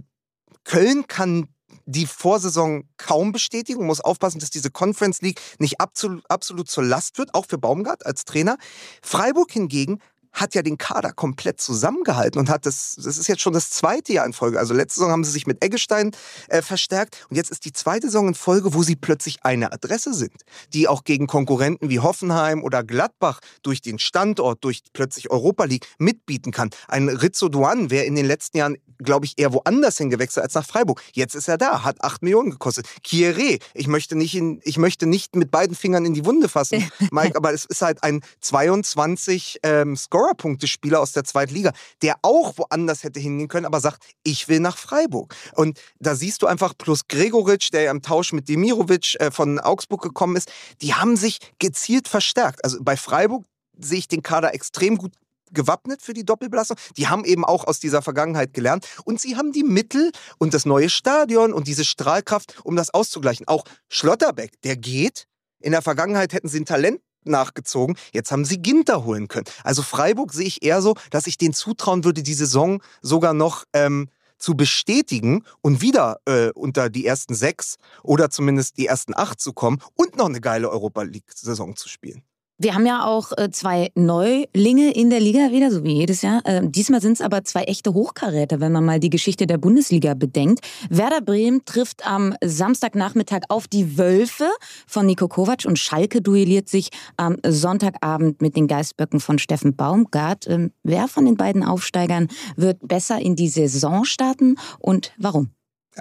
Köln 0.64 1.06
kann 1.08 1.48
die 1.88 2.06
Vorsaison 2.06 2.84
kaum 2.98 3.32
bestätigen. 3.32 3.80
Man 3.80 3.88
muss 3.88 4.02
aufpassen, 4.02 4.40
dass 4.40 4.52
diese 4.52 4.70
Conference 4.70 5.22
League 5.22 5.42
nicht 5.58 5.80
absolut, 5.80 6.70
zur 6.70 6.84
Last 6.84 7.18
wird, 7.18 7.34
auch 7.34 7.46
für 7.48 7.58
Baumgart 7.58 8.06
als 8.06 8.26
Trainer. 8.26 8.58
Freiburg 9.02 9.52
hingegen 9.52 10.00
hat 10.34 10.54
ja 10.54 10.62
den 10.62 10.78
Kader 10.78 11.14
komplett 11.14 11.60
zusammengehalten 11.60 12.40
und 12.40 12.50
hat 12.50 12.66
das, 12.66 12.96
das 13.04 13.18
ist 13.18 13.28
jetzt 13.28 13.42
schon 13.42 13.54
das 13.54 13.72
zweite 13.72 14.14
Jahr 14.14 14.26
in 14.26 14.34
Folge. 14.34 14.60
Also 14.60 14.74
letzte 14.74 15.00
Saison 15.00 15.12
haben 15.12 15.24
sie 15.24 15.32
sich 15.32 15.48
mit 15.48 15.64
Eggestein 15.64 16.12
äh, 16.50 16.62
verstärkt 16.62 17.26
und 17.30 17.38
jetzt 17.38 17.50
ist 17.50 17.66
die 17.66 17.74
zweite 17.74 18.08
Saison 18.08 18.28
in 18.28 18.36
Folge, 18.36 18.74
wo 18.74 18.84
sie 18.84 18.96
plötzlich 18.96 19.38
eine 19.44 19.72
Adresse 19.72 20.14
sind, 20.14 20.44
die 20.74 20.88
auch 20.88 21.04
gegen 21.06 21.26
Konkurrenten 21.26 21.90
wie 21.90 22.00
Hoffenheim 22.00 22.64
oder 22.64 22.84
Gladbach 22.84 23.40
durch 23.64 23.82
den 23.82 23.98
Standort, 23.98 24.64
durch 24.64 24.84
plötzlich 24.94 25.32
Europa 25.32 25.64
League 25.64 25.88
mitbieten 25.98 26.52
kann. 26.52 26.70
Ein 26.88 27.10
Rizzo 27.10 27.50
Duan 27.50 27.90
wäre 27.90 28.06
in 28.06 28.16
den 28.16 28.26
letzten 28.26 28.58
Jahren, 28.58 28.78
glaube 29.00 29.26
ich, 29.26 29.34
eher 29.38 29.54
woanders 29.54 29.98
hingewechselt 29.98 30.44
als 30.44 30.54
nach 30.54 30.66
Freiburg. 30.66 31.02
Jetzt 31.14 31.36
ist 31.36 31.48
er 31.48 31.58
da, 31.58 31.84
hat 31.84 32.04
acht 32.04 32.22
Millionen 32.22 32.52
gekostet. 32.52 32.88
Kieré, 33.04 33.60
ich 33.74 33.88
möchte 33.88 34.16
nicht 34.16 34.36
in, 34.36 34.62
ich 34.64 34.78
möchte 34.78 35.06
nicht 35.06 35.36
mit 35.36 35.52
beiden 35.52 35.76
Fingern 35.76 36.06
in 36.06 36.14
die 36.14 36.26
Wunde 36.26 36.50
fassen, 36.50 36.90
Mike, 37.12 37.36
aber 37.36 37.54
es 37.54 37.66
ist 37.66 37.82
halt 37.82 38.04
ein 38.04 38.22
22 38.42 39.60
ähm, 39.64 39.96
Scorer 39.96 40.28
Scorerpunkte-Spieler 40.28 41.00
aus 41.00 41.12
der 41.12 41.24
zweiten 41.24 41.54
Liga, 41.54 41.72
der 42.02 42.16
auch 42.22 42.58
woanders 42.58 43.04
hätte 43.04 43.20
hingehen 43.20 43.48
können, 43.48 43.66
aber 43.66 43.80
sagt, 43.80 44.04
ich 44.24 44.48
will 44.48 44.60
nach 44.60 44.78
Freiburg. 44.78 45.36
Und 45.56 45.80
da 46.00 46.16
siehst 46.16 46.42
du 46.42 46.48
einfach, 46.48 46.74
plus 46.78 47.08
Gregoritsch, 47.08 47.72
der 47.72 47.84
ja 47.84 47.92
im 47.92 48.02
Tausch 48.02 48.34
mit 48.34 48.50
Demirovic 48.50 49.16
äh, 49.20 49.32
von 49.32 49.60
Augsburg 49.60 50.02
gekommen 50.02 50.36
ist, 50.36 50.52
die 50.82 50.94
haben 50.94 51.16
sich 51.16 51.40
gezielt 51.60 52.08
verstärkt. 52.08 52.64
Also 52.64 52.78
bei 52.82 52.98
Freiburg 52.98 53.46
sehe 53.80 54.00
ich 54.00 54.08
den 54.08 54.24
Kader 54.24 54.54
extrem 54.54 54.98
gut 54.98 55.14
gewappnet 55.52 56.02
für 56.02 56.14
die 56.14 56.26
Doppelbelastung. 56.26 56.78
Die 56.98 57.08
haben 57.08 57.26
eben 57.26 57.46
auch 57.46 57.66
aus 57.66 57.80
dieser 57.80 58.02
Vergangenheit 58.02 58.54
gelernt 58.54 58.88
und 59.06 59.20
sie 59.20 59.36
haben 59.36 59.52
die 59.52 59.64
Mittel 59.64 60.12
und 60.38 60.54
das 60.54 60.66
neue 60.66 60.90
Stadion 60.90 61.54
und 61.54 61.68
diese 61.68 61.86
Strahlkraft, 61.86 62.60
um 62.64 62.76
das 62.76 62.94
auszugleichen. 62.94 63.48
Auch 63.48 63.64
Schlotterbeck, 63.90 64.62
der 64.62 64.78
geht. 64.78 65.28
In 65.60 65.72
der 65.72 65.82
Vergangenheit 65.82 66.34
hätten 66.34 66.50
sie 66.50 66.60
ein 66.60 66.66
Talent 66.66 67.02
nachgezogen. 67.26 67.98
Jetzt 68.14 68.32
haben 68.32 68.46
sie 68.46 68.62
Ginter 68.62 69.04
holen 69.04 69.28
können. 69.28 69.46
Also 69.64 69.82
Freiburg 69.82 70.34
sehe 70.34 70.48
ich 70.48 70.64
eher 70.64 70.82
so, 70.82 70.96
dass 71.12 71.28
ich 71.28 71.38
denen 71.38 71.54
zutrauen 71.54 72.04
würde, 72.04 72.24
die 72.24 72.34
Saison 72.34 72.82
sogar 73.02 73.34
noch 73.34 73.66
ähm, 73.74 74.10
zu 74.38 74.56
bestätigen 74.56 75.44
und 75.62 75.82
wieder 75.82 76.20
äh, 76.26 76.50
unter 76.52 76.90
die 76.90 77.06
ersten 77.06 77.34
sechs 77.36 77.78
oder 78.04 78.30
zumindest 78.30 78.78
die 78.78 78.88
ersten 78.88 79.16
acht 79.16 79.42
zu 79.42 79.54
kommen 79.54 79.82
und 79.96 80.16
noch 80.16 80.28
eine 80.28 80.42
geile 80.42 80.70
Europa 80.70 81.02
League-Saison 81.04 81.76
zu 81.76 81.90
spielen. 81.90 82.24
Wir 82.60 82.74
haben 82.74 82.88
ja 82.88 83.06
auch 83.06 83.34
äh, 83.38 83.52
zwei 83.52 83.92
Neulinge 83.94 84.92
in 84.92 85.12
der 85.12 85.20
Liga 85.20 85.52
wieder, 85.52 85.70
so 85.70 85.84
wie 85.84 85.94
jedes 85.94 86.24
Jahr. 86.24 86.42
Äh, 86.44 86.62
diesmal 86.64 87.02
sind 87.02 87.12
es 87.12 87.22
aber 87.22 87.44
zwei 87.44 87.62
echte 87.66 87.94
Hochkaräter, 87.94 88.60
wenn 88.60 88.72
man 88.72 88.84
mal 88.84 89.00
die 89.00 89.12
Geschichte 89.12 89.46
der 89.46 89.60
Bundesliga 89.60 90.16
bedenkt. 90.16 90.66
Werder 90.90 91.22
Bremen 91.22 91.66
trifft 91.66 92.08
am 92.08 92.36
Samstagnachmittag 92.44 93.42
auf 93.50 93.68
die 93.68 94.00
Wölfe 94.00 94.50
von 94.88 95.06
Nico 95.06 95.28
Kovac 95.28 95.66
und 95.66 95.78
Schalke 95.78 96.24
duelliert 96.24 96.68
sich 96.68 96.90
am 97.16 97.38
Sonntagabend 97.46 98.42
mit 98.42 98.56
den 98.56 98.66
Geistböcken 98.66 99.20
von 99.20 99.38
Steffen 99.38 99.76
Baumgart. 99.76 100.48
Ähm, 100.48 100.72
wer 100.82 101.08
von 101.08 101.26
den 101.26 101.38
beiden 101.38 101.64
Aufsteigern 101.64 102.28
wird 102.56 102.88
besser 102.88 103.20
in 103.20 103.36
die 103.36 103.50
Saison 103.50 104.04
starten 104.04 104.56
und 104.80 105.14
warum? 105.20 105.52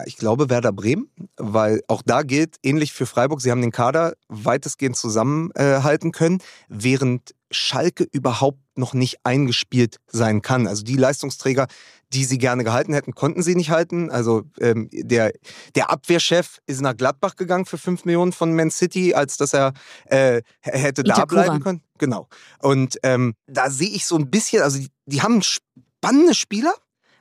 Ich 0.04 0.16
glaube 0.16 0.50
Werder 0.50 0.72
Bremen, 0.72 1.08
weil 1.36 1.80
auch 1.88 2.02
da 2.04 2.22
gilt, 2.22 2.56
ähnlich 2.62 2.92
für 2.92 3.06
Freiburg, 3.06 3.40
sie 3.40 3.50
haben 3.50 3.62
den 3.62 3.72
Kader 3.72 4.14
weitestgehend 4.28 4.96
zusammenhalten 4.96 6.12
können, 6.12 6.38
während 6.68 7.34
Schalke 7.50 8.06
überhaupt 8.12 8.58
noch 8.76 8.92
nicht 8.92 9.18
eingespielt 9.24 9.98
sein 10.08 10.42
kann. 10.42 10.66
Also 10.66 10.82
die 10.82 10.96
Leistungsträger, 10.96 11.66
die 12.12 12.24
sie 12.24 12.38
gerne 12.38 12.64
gehalten 12.64 12.92
hätten, 12.92 13.14
konnten 13.14 13.42
sie 13.42 13.54
nicht 13.54 13.70
halten. 13.70 14.10
Also 14.10 14.42
ähm, 14.60 14.88
der, 14.92 15.32
der 15.74 15.90
Abwehrchef 15.90 16.58
ist 16.66 16.80
nach 16.80 16.96
Gladbach 16.96 17.36
gegangen 17.36 17.66
für 17.66 17.78
5 17.78 18.04
Millionen 18.04 18.32
von 18.32 18.54
Man 18.54 18.70
City, 18.70 19.14
als 19.14 19.36
dass 19.36 19.54
er 19.54 19.72
äh, 20.06 20.42
hätte 20.60 21.02
Itakura. 21.02 21.14
da 21.16 21.24
bleiben 21.24 21.60
können. 21.62 21.82
Genau. 21.98 22.28
Und 22.60 22.98
ähm, 23.02 23.34
da 23.46 23.70
sehe 23.70 23.90
ich 23.90 24.06
so 24.06 24.16
ein 24.16 24.30
bisschen, 24.30 24.62
also 24.62 24.78
die, 24.78 24.88
die 25.06 25.22
haben 25.22 25.40
spannende 25.42 26.34
Spieler, 26.34 26.74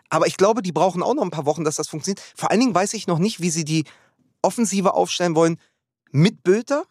aber 0.10 0.28
ich 0.28 0.38
glaube, 0.38 0.62
die 0.62 0.72
brauchen 0.72 1.04
auch 1.04 1.14
noch 1.14 1.24
ein 1.24 1.32
paar 1.32 1.46
Wochen, 1.46 1.64
dass 1.64 1.76
das 1.76 1.88
funktioniert. 1.88 2.22
Vor 2.36 2.52
allen 2.52 2.60
Dingen 2.60 2.76
weiß 2.76 2.94
ich 2.94 3.08
noch 3.08 3.20
nicht, 3.20 3.42
wie 3.42 3.50
sie 3.50 3.66
die 3.66 3.86
Offensive 4.42 4.94
aufstellen 4.94 5.36
wollen. 5.36 5.60
Mit 6.12 6.44
Bülter, 6.44 6.84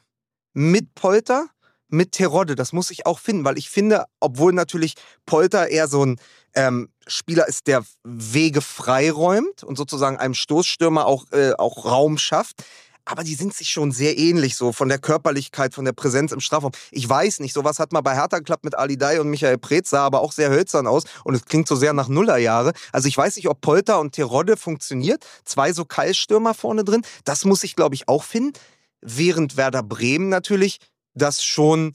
mit 0.53 0.95
Polter, 0.95 1.49
mit 1.89 2.13
Terodde. 2.13 2.55
Das 2.55 2.73
muss 2.73 2.91
ich 2.91 3.07
auch 3.07 3.19
finden, 3.19 3.45
weil 3.45 3.59
ich 3.59 3.71
finde, 3.71 4.05
obwohl 4.21 4.53
natürlich 4.53 4.95
Polter 5.27 5.69
eher 5.69 5.89
so 5.89 6.05
ein 6.05 6.21
ähm, 6.55 6.91
Spieler 7.07 7.49
ist, 7.49 7.67
der 7.67 7.85
Wege 8.03 8.61
freiräumt 8.61 9.63
und 9.63 9.77
sozusagen 9.77 10.19
einem 10.19 10.35
Stoßstürmer 10.35 11.07
auch, 11.07 11.31
äh, 11.33 11.53
auch 11.53 11.85
Raum 11.85 12.19
schafft, 12.19 12.65
aber 13.05 13.25
die 13.25 13.35
sind 13.35 13.55
sich 13.55 13.71
schon 13.71 13.93
sehr 13.93 14.19
ähnlich, 14.19 14.57
so 14.57 14.73
von 14.73 14.89
der 14.89 14.99
Körperlichkeit, 14.99 15.75
von 15.75 15.85
der 15.85 15.93
Präsenz 15.93 16.33
im 16.33 16.41
Strafraum. 16.41 16.73
Ich 16.91 17.09
weiß 17.09 17.41
nicht, 17.41 17.53
sowas 17.53 17.79
hat 17.79 17.93
mal 17.93 18.01
bei 18.01 18.15
Hertha 18.15 18.39
geklappt 18.39 18.65
mit 18.65 18.77
Ali 18.77 18.97
Dai 18.97 19.21
und 19.21 19.29
Michael 19.29 19.59
Preetz, 19.59 19.91
sah 19.91 20.05
aber 20.05 20.21
auch 20.21 20.33
sehr 20.33 20.51
hölzern 20.51 20.87
aus 20.87 21.05
und 21.25 21.35
es 21.35 21.45
klingt 21.45 21.69
so 21.69 21.77
sehr 21.77 21.93
nach 21.93 22.09
Nullerjahre. 22.09 22.73
Also 22.93 23.09
ich 23.09 23.17
weiß 23.17 23.37
nicht, 23.37 23.49
ob 23.49 23.61
Polter 23.61 24.01
und 24.01 24.13
Terodde 24.13 24.57
funktioniert. 24.57 25.25
Zwei 25.45 25.73
so 25.73 25.85
Keilstürmer 25.85 26.55
vorne 26.55 26.85
drin, 26.85 27.03
das 27.25 27.45
muss 27.45 27.65
ich, 27.65 27.77
glaube 27.77 27.95
ich, 27.95 28.09
auch 28.09 28.25
finden. 28.25 28.59
Während 29.01 29.57
Werder 29.57 29.83
Bremen 29.83 30.29
natürlich 30.29 30.79
das 31.15 31.45
schon 31.45 31.93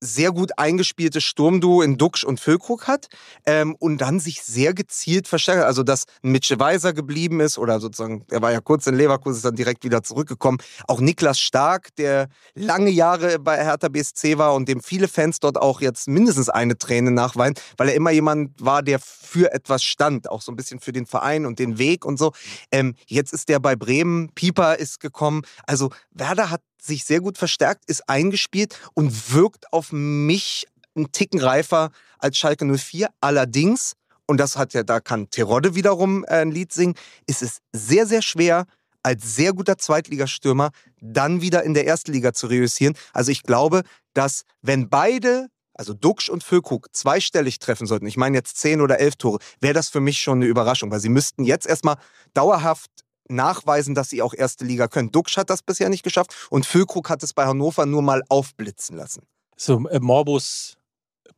sehr 0.00 0.32
gut 0.32 0.58
eingespielte 0.58 1.20
Sturmduo 1.20 1.82
in 1.82 1.98
Duxch 1.98 2.24
und 2.24 2.40
Füllkrug 2.40 2.86
hat 2.86 3.08
ähm, 3.44 3.76
und 3.78 3.98
dann 3.98 4.18
sich 4.18 4.42
sehr 4.42 4.74
gezielt 4.74 5.28
verstärkt. 5.28 5.64
Also, 5.64 5.82
dass 5.82 6.04
Mitchell 6.22 6.58
Weiser 6.58 6.92
geblieben 6.92 7.40
ist 7.40 7.58
oder 7.58 7.80
sozusagen, 7.80 8.24
er 8.30 8.42
war 8.42 8.50
ja 8.50 8.60
kurz 8.60 8.86
in 8.86 8.94
Leverkusen, 8.94 9.36
ist 9.36 9.44
dann 9.44 9.56
direkt 9.56 9.84
wieder 9.84 10.02
zurückgekommen. 10.02 10.58
Auch 10.88 11.00
Niklas 11.00 11.38
Stark, 11.38 11.94
der 11.96 12.28
lange 12.54 12.90
Jahre 12.90 13.38
bei 13.38 13.62
Hertha 13.62 13.88
BSC 13.88 14.38
war 14.38 14.54
und 14.54 14.68
dem 14.68 14.82
viele 14.82 15.08
Fans 15.08 15.40
dort 15.40 15.58
auch 15.58 15.80
jetzt 15.80 16.08
mindestens 16.08 16.48
eine 16.48 16.78
Träne 16.78 17.10
nachweinen, 17.10 17.54
weil 17.76 17.88
er 17.88 17.94
immer 17.94 18.10
jemand 18.10 18.52
war, 18.60 18.82
der 18.82 18.98
für 18.98 19.52
etwas 19.52 19.84
stand, 19.84 20.30
auch 20.30 20.42
so 20.42 20.50
ein 20.50 20.56
bisschen 20.56 20.80
für 20.80 20.92
den 20.92 21.06
Verein 21.06 21.46
und 21.46 21.58
den 21.58 21.78
Weg 21.78 22.04
und 22.04 22.18
so. 22.18 22.32
Ähm, 22.72 22.94
jetzt 23.06 23.32
ist 23.32 23.48
der 23.48 23.60
bei 23.60 23.76
Bremen, 23.76 24.30
Pieper 24.34 24.78
ist 24.78 25.00
gekommen. 25.00 25.42
Also 25.66 25.90
Werder 26.12 26.50
hat 26.50 26.62
sich 26.82 27.04
sehr 27.04 27.20
gut 27.20 27.38
verstärkt, 27.38 27.84
ist 27.86 28.08
eingespielt 28.08 28.78
und 28.94 29.32
wirkt 29.32 29.72
auf 29.72 29.92
mich 29.92 30.66
einen 30.94 31.12
Ticken 31.12 31.40
reifer 31.40 31.90
als 32.18 32.36
Schalke 32.36 32.64
04. 32.64 33.08
Allerdings, 33.20 33.94
und 34.26 34.38
das 34.38 34.56
hat 34.56 34.72
ja, 34.72 34.82
da 34.82 35.00
kann 35.00 35.30
Terodde 35.30 35.74
wiederum 35.74 36.24
äh, 36.24 36.40
ein 36.40 36.50
Lied 36.50 36.72
singen, 36.72 36.94
ist 37.26 37.42
es 37.42 37.58
sehr, 37.72 38.06
sehr 38.06 38.22
schwer, 38.22 38.66
als 39.02 39.34
sehr 39.34 39.52
guter 39.52 39.78
Zweitligastürmer 39.78 40.70
dann 41.00 41.40
wieder 41.40 41.62
in 41.62 41.74
der 41.74 41.86
ersten 41.86 42.12
Liga 42.12 42.32
zu 42.32 42.46
reüssieren. 42.46 42.94
Also 43.12 43.32
ich 43.32 43.42
glaube, 43.42 43.82
dass 44.12 44.42
wenn 44.60 44.90
beide, 44.90 45.48
also 45.74 45.94
Duxch 45.94 46.28
und 46.28 46.44
Füllkrug, 46.44 46.88
zweistellig 46.92 47.58
treffen 47.58 47.86
sollten, 47.86 48.06
ich 48.06 48.18
meine 48.18 48.36
jetzt 48.36 48.58
zehn 48.58 48.80
oder 48.80 48.98
elf 49.00 49.16
Tore, 49.16 49.38
wäre 49.60 49.74
das 49.74 49.88
für 49.88 50.00
mich 50.00 50.20
schon 50.20 50.38
eine 50.38 50.46
Überraschung, 50.46 50.90
weil 50.90 51.00
sie 51.00 51.08
müssten 51.08 51.44
jetzt 51.44 51.66
erstmal 51.66 51.96
dauerhaft 52.34 52.90
nachweisen, 53.30 53.94
dass 53.94 54.10
sie 54.10 54.22
auch 54.22 54.34
erste 54.34 54.64
Liga 54.64 54.88
können. 54.88 55.10
Duxch 55.12 55.36
hat 55.36 55.50
das 55.50 55.62
bisher 55.62 55.88
nicht 55.88 56.02
geschafft 56.02 56.34
und 56.50 56.66
Füllkrug 56.66 57.08
hat 57.08 57.22
es 57.22 57.32
bei 57.32 57.46
Hannover 57.46 57.86
nur 57.86 58.02
mal 58.02 58.22
aufblitzen 58.28 58.96
lassen. 58.96 59.22
So, 59.56 59.86
äh, 59.88 60.00
Morbus 60.00 60.76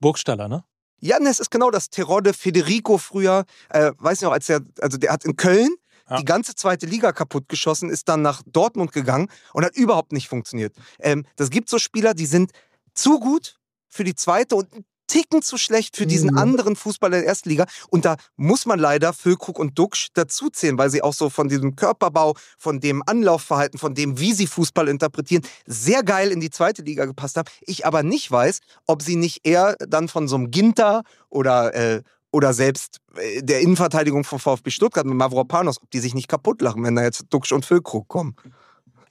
Burgstaller, 0.01 0.49
ne? 0.49 0.65
Ja, 1.01 1.19
ne, 1.19 1.31
es 1.31 1.41
ist 1.41 1.51
genau 1.51 1.71
das. 1.71 1.91
Terodde, 1.91 2.33
Federico 2.33 2.99
früher, 2.99 3.45
äh, 3.71 3.93
weiß 3.99 4.21
nicht 4.21 4.27
noch, 4.27 4.33
als 4.33 4.49
er, 4.49 4.61
also 4.81 4.99
der 4.99 5.13
hat 5.13 5.25
in 5.25 5.35
Köln 5.37 5.75
ja. 6.09 6.19
die 6.19 6.25
ganze 6.25 6.55
zweite 6.55 6.87
Liga 6.87 7.13
kaputt 7.13 7.49
geschossen, 7.49 7.91
ist 7.91 8.09
dann 8.09 8.23
nach 8.23 8.43
Dortmund 8.47 8.93
gegangen 8.93 9.29
und 9.53 9.65
hat 9.65 9.77
überhaupt 9.77 10.13
nicht 10.13 10.29
funktioniert. 10.29 10.75
Ähm, 11.01 11.25
das 11.37 11.51
gibt 11.51 11.69
so 11.69 11.79
Spieler, 11.79 12.15
die 12.15 12.27
sind 12.27 12.53
zu 12.95 13.19
gut 13.19 13.59
für 13.89 14.05
die 14.05 14.15
zweite 14.15 14.55
und 14.55 14.69
Ticken 15.07 15.43
zu 15.43 15.59
schlecht 15.59 15.97
für 15.97 16.07
diesen 16.07 16.31
mhm. 16.31 16.39
anderen 16.39 16.77
Fußball 16.77 17.11
der 17.11 17.27
ersten 17.27 17.49
Liga. 17.49 17.67
Und 17.91 18.05
da 18.05 18.17
muss 18.37 18.67
man 18.67 18.79
leider 18.79 19.13
Füllkrug 19.13 19.59
und 19.59 19.79
Duxch 19.79 20.09
dazuzählen, 20.15 20.79
weil 20.79 20.91
sie 20.91 21.03
auch 21.03 21.15
so 21.15 21.31
von 21.31 21.49
diesem 21.49 21.77
Körperbau, 21.77 22.35
von 22.59 22.81
dem 22.81 23.03
Anlaufverhalten, 23.07 23.79
von 23.79 23.95
dem, 23.95 24.19
wie 24.19 24.33
sie 24.33 24.47
Fußball 24.47 24.89
interpretieren, 24.89 25.43
sehr 25.67 26.03
geil 26.03 26.31
in 26.31 26.41
die 26.41 26.51
zweite 26.51 26.83
Liga 26.83 27.05
gepasst 27.05 27.37
haben. 27.37 27.51
Ich 27.63 27.87
aber 27.87 28.03
nicht 28.03 28.31
weiß, 28.31 28.61
ob 28.87 29.03
sie 29.03 29.17
nicht 29.17 29.47
eher 29.47 29.77
dann 29.79 30.09
von 30.09 30.29
so 30.29 30.37
einem 30.37 30.51
Ginter 30.51 31.03
oder 31.29 31.75
äh, 31.75 32.03
oder 32.33 32.55
selbst 32.55 32.99
äh, 33.17 33.43
der 33.43 33.61
Innenverteidigung 33.61 34.25
von 34.25 34.39
VfB 34.39 34.71
Stuttgart 34.71 35.07
mit 35.07 35.15
Mavropanos, 35.15 35.81
ob 35.81 35.91
die 35.91 36.01
sich 36.01 36.15
nicht 36.15 36.29
kaputt 36.29 36.61
lachen, 36.63 36.83
wenn 36.83 36.97
da 36.97 37.03
jetzt 37.03 37.27
Duxch 37.31 37.53
und 37.53 37.65
Füllkrug 37.65 38.09
kommen. 38.09 38.35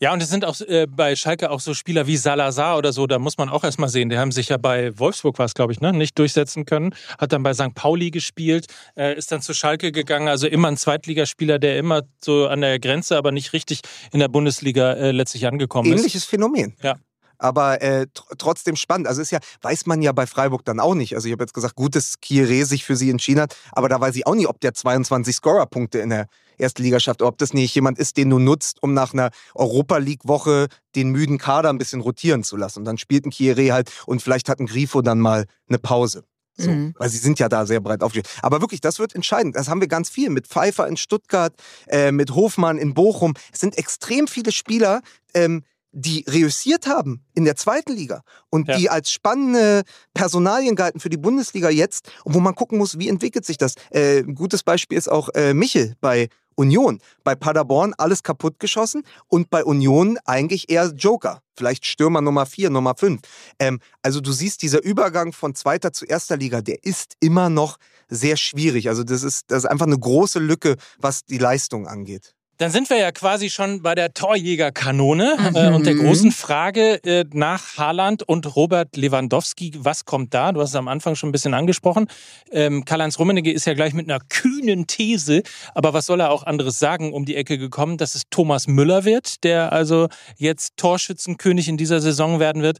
Ja, 0.01 0.11
und 0.13 0.23
es 0.23 0.29
sind 0.29 0.45
auch 0.45 0.59
äh, 0.61 0.87
bei 0.87 1.15
Schalke 1.15 1.51
auch 1.51 1.59
so 1.59 1.75
Spieler 1.75 2.07
wie 2.07 2.17
Salazar 2.17 2.75
oder 2.75 2.91
so, 2.91 3.05
da 3.05 3.19
muss 3.19 3.37
man 3.37 3.49
auch 3.49 3.63
erstmal 3.63 3.87
sehen. 3.87 4.09
Die 4.09 4.17
haben 4.17 4.31
sich 4.31 4.49
ja 4.49 4.57
bei 4.57 4.97
Wolfsburg 4.97 5.37
was, 5.37 5.53
glaube 5.53 5.73
ich, 5.73 5.79
ne, 5.79 5.93
nicht 5.93 6.17
durchsetzen 6.17 6.65
können. 6.65 6.95
Hat 7.19 7.33
dann 7.33 7.43
bei 7.43 7.53
St. 7.53 7.75
Pauli 7.75 8.09
gespielt, 8.09 8.65
äh, 8.97 9.15
ist 9.15 9.31
dann 9.31 9.43
zu 9.43 9.53
Schalke 9.53 9.91
gegangen. 9.91 10.27
Also 10.27 10.47
immer 10.47 10.69
ein 10.69 10.77
Zweitligaspieler, 10.77 11.59
der 11.59 11.77
immer 11.77 12.01
so 12.19 12.47
an 12.47 12.61
der 12.61 12.79
Grenze, 12.79 13.15
aber 13.15 13.31
nicht 13.31 13.53
richtig 13.53 13.81
in 14.11 14.19
der 14.19 14.27
Bundesliga 14.27 14.93
äh, 14.93 15.11
letztlich 15.11 15.45
angekommen 15.45 15.85
Ähnliches 15.85 16.01
ist. 16.01 16.13
Ähnliches 16.13 16.25
Phänomen. 16.25 16.75
Ja 16.81 16.97
aber 17.41 17.81
äh, 17.81 18.07
tr 18.13 18.25
trotzdem 18.37 18.75
spannend. 18.75 19.07
Also 19.07 19.21
ist 19.21 19.31
ja, 19.31 19.39
weiß 19.61 19.85
man 19.85 20.01
ja 20.01 20.11
bei 20.11 20.27
Freiburg 20.27 20.63
dann 20.65 20.79
auch 20.79 20.95
nicht. 20.95 21.15
Also 21.15 21.27
ich 21.27 21.33
habe 21.33 21.43
jetzt 21.43 21.53
gesagt, 21.53 21.75
gut, 21.75 21.95
dass 21.95 22.19
Kieré 22.21 22.65
sich 22.65 22.85
für 22.85 22.95
sie 22.95 23.09
entschieden 23.09 23.41
hat, 23.41 23.55
aber 23.71 23.89
da 23.89 23.99
weiß 23.99 24.15
ich 24.15 24.27
auch 24.27 24.35
nicht, 24.35 24.47
ob 24.47 24.59
der 24.59 24.73
22 24.73 25.35
Scorerpunkte 25.35 25.99
in 25.99 26.09
der 26.09 26.27
ersten 26.57 26.83
Liga 26.83 26.99
schafft, 26.99 27.21
ob 27.21 27.37
das 27.37 27.53
nicht 27.53 27.73
jemand 27.73 27.97
ist, 27.97 28.17
den 28.17 28.29
du 28.29 28.39
nutzt, 28.39 28.81
um 28.83 28.93
nach 28.93 29.13
einer 29.13 29.31
Europa 29.55 29.97
League-Woche 29.97 30.67
den 30.95 31.09
müden 31.09 31.37
Kader 31.37 31.69
ein 31.69 31.77
bisschen 31.77 32.01
rotieren 32.01 32.43
zu 32.43 32.55
lassen. 32.55 32.79
Und 32.79 32.85
dann 32.85 32.97
spielt 32.97 33.25
ein 33.25 33.31
Kieré 33.31 33.71
halt 33.71 33.91
und 34.05 34.21
vielleicht 34.21 34.47
hat 34.47 34.59
ein 34.59 34.67
Grifo 34.67 35.01
dann 35.01 35.19
mal 35.19 35.45
eine 35.67 35.79
Pause. 35.79 36.23
So, 36.57 36.69
mhm. 36.69 36.93
Weil 36.97 37.09
sie 37.09 37.17
sind 37.17 37.39
ja 37.39 37.49
da 37.49 37.65
sehr 37.65 37.79
breit 37.79 38.03
aufgestellt. 38.03 38.27
Aber 38.41 38.61
wirklich, 38.61 38.81
das 38.81 38.99
wird 38.99 39.15
entscheidend. 39.15 39.55
Das 39.55 39.69
haben 39.69 39.81
wir 39.81 39.87
ganz 39.87 40.09
viel. 40.09 40.29
Mit 40.29 40.47
Pfeiffer 40.47 40.87
in 40.87 40.97
Stuttgart, 40.97 41.53
äh, 41.87 42.11
mit 42.11 42.31
Hofmann 42.31 42.77
in 42.77 42.93
Bochum. 42.93 43.33
Es 43.51 43.61
sind 43.61 43.77
extrem 43.77 44.27
viele 44.27 44.51
Spieler, 44.51 45.01
ähm, 45.33 45.63
die 45.91 46.25
reüssiert 46.27 46.87
haben 46.87 47.23
in 47.33 47.45
der 47.45 47.55
zweiten 47.55 47.93
Liga 47.93 48.23
und 48.49 48.67
ja. 48.67 48.77
die 48.77 48.89
als 48.89 49.11
spannende 49.11 49.83
Personalien 50.13 50.75
galten 50.75 50.99
für 50.99 51.09
die 51.09 51.17
Bundesliga 51.17 51.69
jetzt 51.69 52.11
und 52.23 52.33
wo 52.33 52.39
man 52.39 52.55
gucken 52.55 52.77
muss, 52.77 52.97
wie 52.97 53.09
entwickelt 53.09 53.45
sich 53.45 53.57
das. 53.57 53.75
Äh, 53.89 54.19
ein 54.19 54.35
gutes 54.35 54.63
Beispiel 54.63 54.97
ist 54.97 55.09
auch 55.09 55.29
äh, 55.35 55.53
Michel 55.53 55.95
bei 56.01 56.29
Union. 56.55 56.99
Bei 57.23 57.35
Paderborn 57.35 57.93
alles 57.97 58.23
kaputtgeschossen 58.23 59.03
und 59.27 59.49
bei 59.49 59.63
Union 59.63 60.17
eigentlich 60.25 60.69
eher 60.69 60.87
Joker. 60.95 61.41
Vielleicht 61.55 61.85
Stürmer 61.85 62.21
Nummer 62.21 62.45
4, 62.45 62.69
Nummer 62.69 62.95
5. 62.95 63.21
Ähm, 63.59 63.79
also 64.01 64.21
du 64.21 64.31
siehst, 64.31 64.61
dieser 64.61 64.83
Übergang 64.83 65.33
von 65.33 65.55
zweiter 65.55 65.93
zu 65.93 66.05
erster 66.05 66.37
Liga, 66.37 66.61
der 66.61 66.83
ist 66.83 67.15
immer 67.19 67.49
noch 67.49 67.77
sehr 68.09 68.37
schwierig. 68.37 68.89
Also 68.89 69.03
das 69.03 69.23
ist, 69.23 69.45
das 69.47 69.63
ist 69.63 69.69
einfach 69.69 69.87
eine 69.87 69.97
große 69.97 70.39
Lücke, 70.39 70.75
was 70.97 71.25
die 71.25 71.37
Leistung 71.37 71.87
angeht. 71.87 72.35
Dann 72.61 72.69
sind 72.69 72.91
wir 72.91 72.99
ja 72.99 73.11
quasi 73.11 73.49
schon 73.49 73.81
bei 73.81 73.95
der 73.95 74.13
Torjägerkanone 74.13 75.35
mhm. 75.35 75.55
äh, 75.55 75.69
und 75.69 75.87
der 75.87 75.95
großen 75.95 76.31
Frage 76.31 77.03
äh, 77.03 77.25
nach 77.33 77.79
Haaland 77.79 78.21
und 78.21 78.55
Robert 78.55 78.95
Lewandowski. 78.95 79.73
Was 79.79 80.05
kommt 80.05 80.35
da? 80.35 80.51
Du 80.51 80.61
hast 80.61 80.69
es 80.69 80.75
am 80.75 80.87
Anfang 80.87 81.15
schon 81.15 81.29
ein 81.29 81.31
bisschen 81.31 81.55
angesprochen. 81.55 82.05
Ähm, 82.51 82.85
Karl-Heinz 82.85 83.17
Rummenigge 83.17 83.51
ist 83.51 83.65
ja 83.65 83.73
gleich 83.73 83.95
mit 83.95 84.07
einer 84.07 84.19
kühnen 84.29 84.85
These, 84.85 85.41
aber 85.73 85.95
was 85.95 86.05
soll 86.05 86.19
er 86.19 86.29
auch 86.29 86.43
anderes 86.43 86.77
sagen, 86.77 87.13
um 87.13 87.25
die 87.25 87.35
Ecke 87.35 87.57
gekommen, 87.57 87.97
dass 87.97 88.13
es 88.13 88.25
Thomas 88.29 88.67
Müller 88.67 89.05
wird, 89.05 89.43
der 89.43 89.73
also 89.73 90.07
jetzt 90.37 90.77
Torschützenkönig 90.77 91.67
in 91.67 91.77
dieser 91.77 91.99
Saison 91.99 92.39
werden 92.39 92.61
wird. 92.61 92.77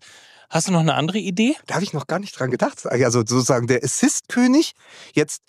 Hast 0.51 0.67
du 0.67 0.73
noch 0.73 0.81
eine 0.81 0.93
andere 0.93 1.17
Idee? 1.17 1.55
Da 1.65 1.73
habe 1.73 1.83
ich 1.83 1.93
noch 1.93 2.05
gar 2.05 2.19
nicht 2.19 2.39
dran 2.39 2.51
gedacht. 2.51 2.85
Also 2.85 3.21
sozusagen 3.21 3.65
der 3.65 3.83
Assist-König. 3.83 4.73
Jetzt 5.15 5.41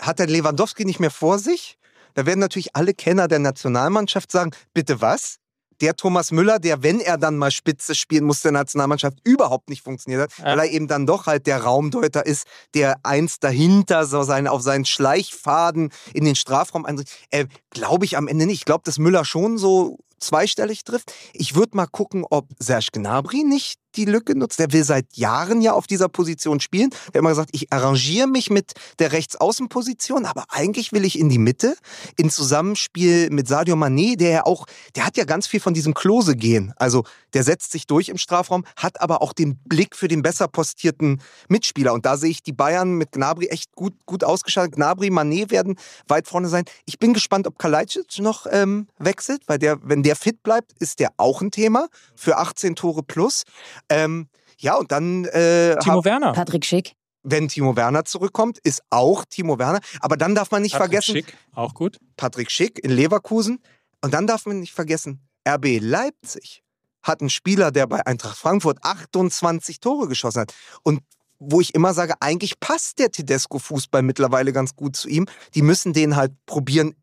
hat 0.00 0.18
der 0.18 0.26
Lewandowski 0.26 0.84
nicht 0.84 0.98
mehr 0.98 1.12
vor 1.12 1.38
sich. 1.38 1.78
Da 2.16 2.24
werden 2.24 2.40
natürlich 2.40 2.74
alle 2.74 2.94
Kenner 2.94 3.28
der 3.28 3.38
Nationalmannschaft 3.38 4.32
sagen, 4.32 4.50
bitte 4.72 5.02
was? 5.02 5.36
Der 5.82 5.94
Thomas 5.94 6.32
Müller, 6.32 6.58
der, 6.58 6.82
wenn 6.82 7.00
er 7.00 7.18
dann 7.18 7.36
mal 7.36 7.50
Spitze 7.50 7.94
spielen 7.94 8.24
muss, 8.24 8.40
der 8.40 8.52
Nationalmannschaft 8.52 9.18
überhaupt 9.24 9.68
nicht 9.68 9.82
funktioniert 9.82 10.22
hat, 10.22 10.38
ja. 10.38 10.44
weil 10.46 10.60
er 10.60 10.70
eben 10.70 10.88
dann 10.88 11.04
doch 11.04 11.26
halt 11.26 11.46
der 11.46 11.62
Raumdeuter 11.62 12.24
ist, 12.24 12.46
der 12.72 12.96
eins 13.02 13.38
dahinter 13.38 14.06
so 14.06 14.22
seine, 14.22 14.50
auf 14.50 14.62
seinen 14.62 14.86
Schleichfaden 14.86 15.92
in 16.14 16.24
den 16.24 16.34
Strafraum 16.34 16.86
eintritt. 16.86 17.10
Äh, 17.30 17.44
glaube 17.68 18.06
ich 18.06 18.16
am 18.16 18.28
Ende 18.28 18.46
nicht. 18.46 18.60
Ich 18.60 18.64
glaube, 18.64 18.84
dass 18.84 18.98
Müller 18.98 19.26
schon 19.26 19.58
so 19.58 19.98
zweistellig 20.20 20.84
trifft. 20.84 21.12
Ich 21.32 21.54
würde 21.54 21.76
mal 21.76 21.86
gucken, 21.86 22.24
ob 22.28 22.48
Serge 22.58 22.88
Gnabry 22.92 23.44
nicht 23.44 23.78
die 23.96 24.04
Lücke 24.04 24.36
nutzt. 24.36 24.58
Der 24.58 24.72
will 24.72 24.84
seit 24.84 25.16
Jahren 25.16 25.60
ja 25.60 25.72
auf 25.72 25.86
dieser 25.86 26.08
Position 26.08 26.60
spielen. 26.60 26.90
Der 26.90 27.06
hat 27.06 27.14
immer 27.16 27.30
gesagt, 27.30 27.50
ich 27.52 27.72
arrangiere 27.72 28.26
mich 28.26 28.50
mit 28.50 28.72
der 28.98 29.12
Rechtsaußenposition, 29.12 30.26
aber 30.26 30.44
eigentlich 30.48 30.92
will 30.92 31.04
ich 31.04 31.18
in 31.18 31.28
die 31.28 31.38
Mitte, 31.38 31.76
in 32.16 32.30
Zusammenspiel 32.30 33.30
mit 33.30 33.48
Sadio 33.48 33.74
Mané, 33.74 34.16
der 34.16 34.30
ja 34.30 34.46
auch, 34.46 34.66
der 34.94 35.06
hat 35.06 35.16
ja 35.16 35.24
ganz 35.24 35.46
viel 35.46 35.60
von 35.60 35.74
diesem 35.74 35.94
Klose 35.94 36.36
gehen. 36.36 36.72
Also 36.76 37.04
der 37.34 37.42
setzt 37.42 37.72
sich 37.72 37.86
durch 37.86 38.08
im 38.08 38.18
Strafraum, 38.18 38.64
hat 38.76 39.00
aber 39.00 39.22
auch 39.22 39.32
den 39.32 39.58
Blick 39.64 39.96
für 39.96 40.08
den 40.08 40.22
besser 40.22 40.48
postierten 40.48 41.22
Mitspieler. 41.48 41.92
Und 41.92 42.06
da 42.06 42.16
sehe 42.16 42.30
ich 42.30 42.42
die 42.42 42.52
Bayern 42.52 42.92
mit 42.92 43.12
Gnabry 43.12 43.46
echt 43.46 43.74
gut, 43.74 43.94
gut 44.06 44.24
ausgestattet. 44.24 44.74
Gnabry, 44.74 45.08
Mané 45.08 45.50
werden 45.50 45.76
weit 46.08 46.28
vorne 46.28 46.48
sein. 46.48 46.64
Ich 46.84 46.98
bin 46.98 47.14
gespannt, 47.14 47.46
ob 47.46 47.58
Kalajdzic 47.58 48.18
noch 48.18 48.46
ähm, 48.50 48.88
wechselt, 48.98 49.42
weil 49.46 49.58
der, 49.58 49.78
wenn 49.82 50.02
der 50.06 50.14
fit 50.16 50.42
bleibt, 50.42 50.72
ist 50.78 51.00
der 51.00 51.10
auch 51.16 51.40
ein 51.42 51.50
Thema 51.50 51.88
für 52.14 52.36
18 52.36 52.76
Tore 52.76 53.02
plus. 53.02 53.42
Ähm, 53.88 54.28
ja, 54.58 54.76
und 54.76 54.92
dann. 54.92 55.24
Äh, 55.26 55.76
Timo 55.80 56.04
Werner. 56.04 56.32
Patrick 56.32 56.64
Schick. 56.64 56.92
Wenn 57.24 57.48
Timo 57.48 57.74
Werner 57.74 58.04
zurückkommt, 58.04 58.58
ist 58.62 58.82
auch 58.90 59.24
Timo 59.24 59.58
Werner. 59.58 59.80
Aber 60.00 60.16
dann 60.16 60.36
darf 60.36 60.52
man 60.52 60.62
nicht 60.62 60.72
Patrick 60.72 61.02
vergessen. 61.02 61.16
Schick, 61.16 61.36
auch 61.54 61.74
gut. 61.74 61.98
Patrick 62.16 62.52
Schick 62.52 62.78
in 62.78 62.92
Leverkusen. 62.92 63.60
Und 64.00 64.14
dann 64.14 64.28
darf 64.28 64.46
man 64.46 64.60
nicht 64.60 64.72
vergessen, 64.72 65.26
RB 65.48 65.80
Leipzig 65.80 66.62
hat 67.02 67.20
einen 67.20 67.30
Spieler, 67.30 67.72
der 67.72 67.88
bei 67.88 68.06
Eintracht 68.06 68.36
Frankfurt 68.36 68.78
28 68.82 69.80
Tore 69.80 70.06
geschossen 70.06 70.42
hat. 70.42 70.54
Und 70.84 71.00
wo 71.38 71.60
ich 71.60 71.74
immer 71.74 71.94
sage, 71.94 72.14
eigentlich 72.20 72.60
passt 72.60 73.00
der 73.00 73.10
Tedesco-Fußball 73.10 74.02
mittlerweile 74.02 74.52
ganz 74.52 74.76
gut 74.76 74.94
zu 74.96 75.08
ihm. 75.08 75.26
Die 75.54 75.62
müssen 75.62 75.92
den 75.92 76.14
halt 76.14 76.32
probieren 76.46 76.94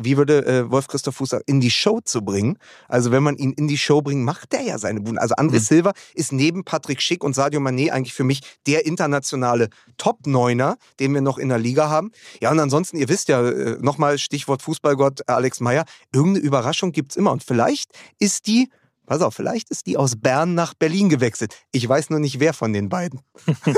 wie 0.00 0.16
würde 0.16 0.46
äh, 0.46 0.70
Wolf 0.70 0.88
Christoph 0.88 1.16
Fuß 1.16 1.30
sagen, 1.30 1.44
in 1.46 1.60
die 1.60 1.70
Show 1.70 2.00
zu 2.00 2.22
bringen. 2.22 2.58
Also 2.88 3.10
wenn 3.10 3.22
man 3.22 3.36
ihn 3.36 3.52
in 3.52 3.68
die 3.68 3.78
Show 3.78 4.00
bringt, 4.00 4.24
macht 4.24 4.52
der 4.52 4.62
ja 4.62 4.78
seine 4.78 5.00
Bude. 5.00 5.20
Also 5.20 5.34
André 5.34 5.54
mhm. 5.54 5.60
Silva 5.60 5.92
ist 6.14 6.32
neben 6.32 6.64
Patrick 6.64 7.02
Schick 7.02 7.24
und 7.24 7.34
Sadio 7.34 7.60
Mané 7.60 7.90
eigentlich 7.90 8.14
für 8.14 8.24
mich 8.24 8.40
der 8.66 8.86
internationale 8.86 9.68
Top-Neuner, 9.96 10.76
den 11.00 11.14
wir 11.14 11.20
noch 11.20 11.38
in 11.38 11.48
der 11.48 11.58
Liga 11.58 11.88
haben. 11.88 12.12
Ja, 12.40 12.50
und 12.50 12.60
ansonsten, 12.60 12.96
ihr 12.96 13.08
wisst 13.08 13.28
ja, 13.28 13.46
äh, 13.46 13.76
nochmal 13.80 14.18
Stichwort 14.18 14.62
Fußballgott 14.62 15.28
Alex 15.28 15.60
Meyer, 15.60 15.84
irgendeine 16.12 16.44
Überraschung 16.44 16.92
gibt's 16.92 17.16
immer. 17.16 17.32
Und 17.32 17.42
vielleicht 17.42 17.90
ist 18.18 18.46
die 18.46 18.70
Pass 19.06 19.22
auf, 19.22 19.34
vielleicht 19.34 19.70
ist 19.70 19.86
die 19.86 19.96
aus 19.96 20.16
Bern 20.16 20.54
nach 20.54 20.74
Berlin 20.74 21.08
gewechselt. 21.08 21.56
Ich 21.72 21.88
weiß 21.88 22.10
nur 22.10 22.20
nicht, 22.20 22.40
wer 22.40 22.52
von 22.52 22.74
den 22.74 22.90
beiden. 22.90 23.22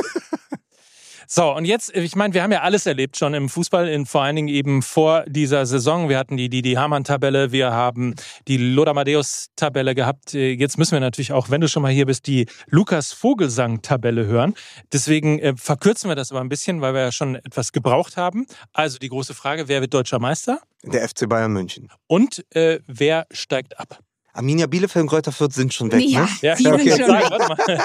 So, 1.26 1.54
und 1.54 1.64
jetzt, 1.64 1.94
ich 1.94 2.16
meine, 2.16 2.34
wir 2.34 2.42
haben 2.42 2.52
ja 2.52 2.60
alles 2.62 2.86
erlebt 2.86 3.16
schon 3.16 3.34
im 3.34 3.48
Fußball, 3.48 3.88
in, 3.88 4.06
vor 4.06 4.22
allen 4.22 4.36
Dingen 4.36 4.48
eben 4.48 4.82
vor 4.82 5.24
dieser 5.26 5.66
Saison. 5.66 6.08
Wir 6.08 6.18
hatten 6.18 6.36
die 6.36 6.48
Didi 6.48 6.74
Hamann-Tabelle, 6.74 7.52
wir 7.52 7.72
haben 7.72 8.14
die 8.48 8.56
Lodamadeus-Tabelle 8.56 9.94
gehabt. 9.94 10.34
Äh, 10.34 10.52
jetzt 10.52 10.78
müssen 10.78 10.92
wir 10.92 11.00
natürlich 11.00 11.32
auch, 11.32 11.50
wenn 11.50 11.60
du 11.60 11.68
schon 11.68 11.82
mal 11.82 11.92
hier 11.92 12.06
bist, 12.06 12.26
die 12.26 12.46
Lukas 12.68 13.12
Vogelsang-Tabelle 13.12 14.26
hören. 14.26 14.54
Deswegen 14.92 15.38
äh, 15.38 15.54
verkürzen 15.56 16.08
wir 16.10 16.16
das 16.16 16.30
aber 16.30 16.40
ein 16.40 16.48
bisschen, 16.48 16.80
weil 16.80 16.94
wir 16.94 17.00
ja 17.00 17.12
schon 17.12 17.36
etwas 17.36 17.72
gebraucht 17.72 18.16
haben. 18.16 18.46
Also 18.72 18.98
die 18.98 19.08
große 19.08 19.34
Frage, 19.34 19.68
wer 19.68 19.80
wird 19.80 19.94
deutscher 19.94 20.18
Meister? 20.18 20.60
Der 20.82 21.06
FC 21.08 21.28
Bayern 21.28 21.52
München. 21.52 21.88
Und 22.06 22.44
äh, 22.54 22.80
wer 22.86 23.26
steigt 23.30 23.78
ab? 23.78 23.98
Arminia 24.32 24.66
Bielefeld 24.66 25.02
und 25.02 25.08
Kräuter 25.08 25.32
Fürth 25.32 25.52
sind 25.54 25.74
schon 25.74 25.90
weg, 25.90 26.02
Ja, 26.04 26.22
ne? 26.22 26.28
Ja, 26.40 26.54
die 26.54 26.66
okay. 26.68 26.90
sind 26.90 27.00
schon 27.00 27.08
mal. 27.10 27.56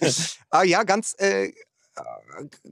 Also, 0.00 0.18
Ah 0.50 0.64
ja, 0.64 0.82
ganz, 0.82 1.14
äh, 1.18 1.52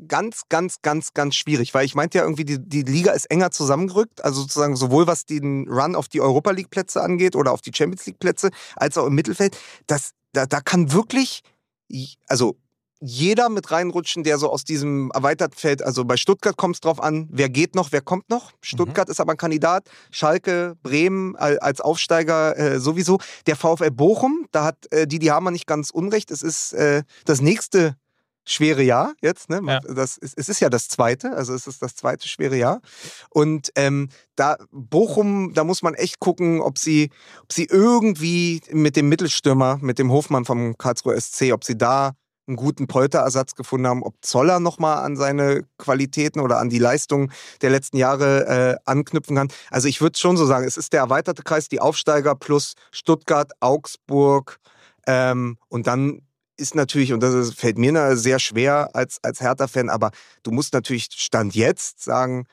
ganz, 0.08 0.42
ganz, 0.48 0.82
ganz, 0.82 1.12
ganz 1.14 1.34
schwierig, 1.34 1.74
weil 1.74 1.84
ich 1.84 1.94
meinte 1.94 2.18
ja 2.18 2.24
irgendwie, 2.24 2.44
die, 2.44 2.58
die 2.58 2.82
Liga 2.82 3.12
ist 3.12 3.26
enger 3.30 3.50
zusammengerückt, 3.50 4.24
also 4.24 4.40
sozusagen 4.42 4.76
sowohl 4.76 5.06
was 5.06 5.26
den 5.26 5.68
Run 5.68 5.94
auf 5.94 6.08
die 6.08 6.20
Europa 6.20 6.50
League 6.50 6.70
Plätze 6.70 7.02
angeht 7.02 7.36
oder 7.36 7.52
auf 7.52 7.60
die 7.60 7.72
Champions 7.74 8.06
League 8.06 8.18
Plätze, 8.18 8.50
als 8.76 8.98
auch 8.98 9.06
im 9.06 9.14
Mittelfeld. 9.14 9.56
Das, 9.86 10.10
da, 10.32 10.46
da 10.46 10.60
kann 10.60 10.92
wirklich, 10.92 11.42
also 12.26 12.56
jeder 13.04 13.48
mit 13.48 13.72
reinrutschen, 13.72 14.22
der 14.22 14.38
so 14.38 14.48
aus 14.48 14.62
diesem 14.62 15.10
erweiterten 15.12 15.56
Feld, 15.56 15.82
also 15.82 16.04
bei 16.04 16.16
Stuttgart 16.16 16.56
kommt 16.56 16.76
es 16.76 16.80
drauf 16.80 17.02
an, 17.02 17.28
wer 17.32 17.48
geht 17.48 17.74
noch, 17.74 17.90
wer 17.90 18.00
kommt 18.00 18.30
noch. 18.30 18.52
Stuttgart 18.60 19.08
ist 19.08 19.20
aber 19.20 19.32
ein 19.32 19.36
Kandidat, 19.36 19.90
Schalke, 20.12 20.76
Bremen 20.84 21.34
al- 21.34 21.58
als 21.58 21.80
Aufsteiger 21.80 22.56
äh, 22.56 22.78
sowieso. 22.78 23.18
Der 23.46 23.56
VfL 23.56 23.90
Bochum, 23.90 24.46
da 24.52 24.64
hat 24.64 24.86
äh, 24.92 25.08
Didi 25.08 25.26
Hamann 25.26 25.52
nicht 25.52 25.66
ganz 25.66 25.90
unrecht, 25.90 26.30
es 26.30 26.42
ist 26.42 26.74
äh, 26.74 27.02
das 27.24 27.40
nächste 27.40 27.96
schwere 28.44 28.82
Jahr 28.82 29.14
jetzt. 29.20 29.48
Ne? 29.50 29.60
Ja. 29.64 29.80
Das 29.80 30.16
ist, 30.16 30.34
es 30.36 30.48
ist 30.48 30.60
ja 30.60 30.68
das 30.68 30.88
zweite, 30.88 31.34
also 31.36 31.54
es 31.54 31.66
ist 31.66 31.82
das 31.82 31.94
zweite 31.94 32.28
schwere 32.28 32.56
Jahr. 32.56 32.80
Und 33.30 33.70
ähm, 33.76 34.08
da 34.36 34.56
Bochum, 34.70 35.52
da 35.54 35.64
muss 35.64 35.82
man 35.82 35.94
echt 35.94 36.18
gucken, 36.18 36.60
ob 36.60 36.78
sie, 36.78 37.10
ob 37.42 37.52
sie 37.52 37.64
irgendwie 37.64 38.60
mit 38.70 38.96
dem 38.96 39.08
Mittelstürmer, 39.08 39.78
mit 39.80 39.98
dem 39.98 40.10
Hofmann 40.10 40.44
vom 40.44 40.76
Karlsruher 40.76 41.20
SC, 41.20 41.52
ob 41.52 41.64
sie 41.64 41.76
da 41.76 42.12
einen 42.46 42.56
guten 42.56 42.86
Polterersatz 42.88 43.54
gefunden 43.54 43.86
haben, 43.86 44.02
ob 44.02 44.14
Zoller 44.20 44.58
nochmal 44.58 45.04
an 45.04 45.16
seine 45.16 45.62
Qualitäten 45.78 46.40
oder 46.40 46.58
an 46.58 46.70
die 46.70 46.78
Leistung 46.78 47.30
der 47.60 47.70
letzten 47.70 47.96
Jahre 47.96 48.46
äh, 48.46 48.76
anknüpfen 48.84 49.36
kann. 49.36 49.48
Also 49.70 49.88
ich 49.88 50.00
würde 50.00 50.18
schon 50.18 50.36
so 50.36 50.44
sagen, 50.44 50.66
es 50.66 50.76
ist 50.76 50.92
der 50.92 51.00
erweiterte 51.00 51.42
Kreis, 51.42 51.68
die 51.68 51.80
Aufsteiger 51.80 52.34
plus 52.34 52.74
Stuttgart, 52.90 53.52
Augsburg 53.60 54.58
ähm, 55.06 55.56
und 55.68 55.86
dann 55.86 56.22
ist 56.62 56.74
natürlich, 56.74 57.12
und 57.12 57.20
das 57.20 57.52
fällt 57.52 57.76
mir 57.76 58.16
sehr 58.16 58.38
schwer 58.38 58.90
als, 58.94 59.18
als 59.22 59.40
Hertha-Fan, 59.40 59.90
aber 59.90 60.12
du 60.44 60.52
musst 60.52 60.72
natürlich 60.72 61.08
Stand 61.10 61.54
jetzt 61.54 62.02
sagen, 62.02 62.46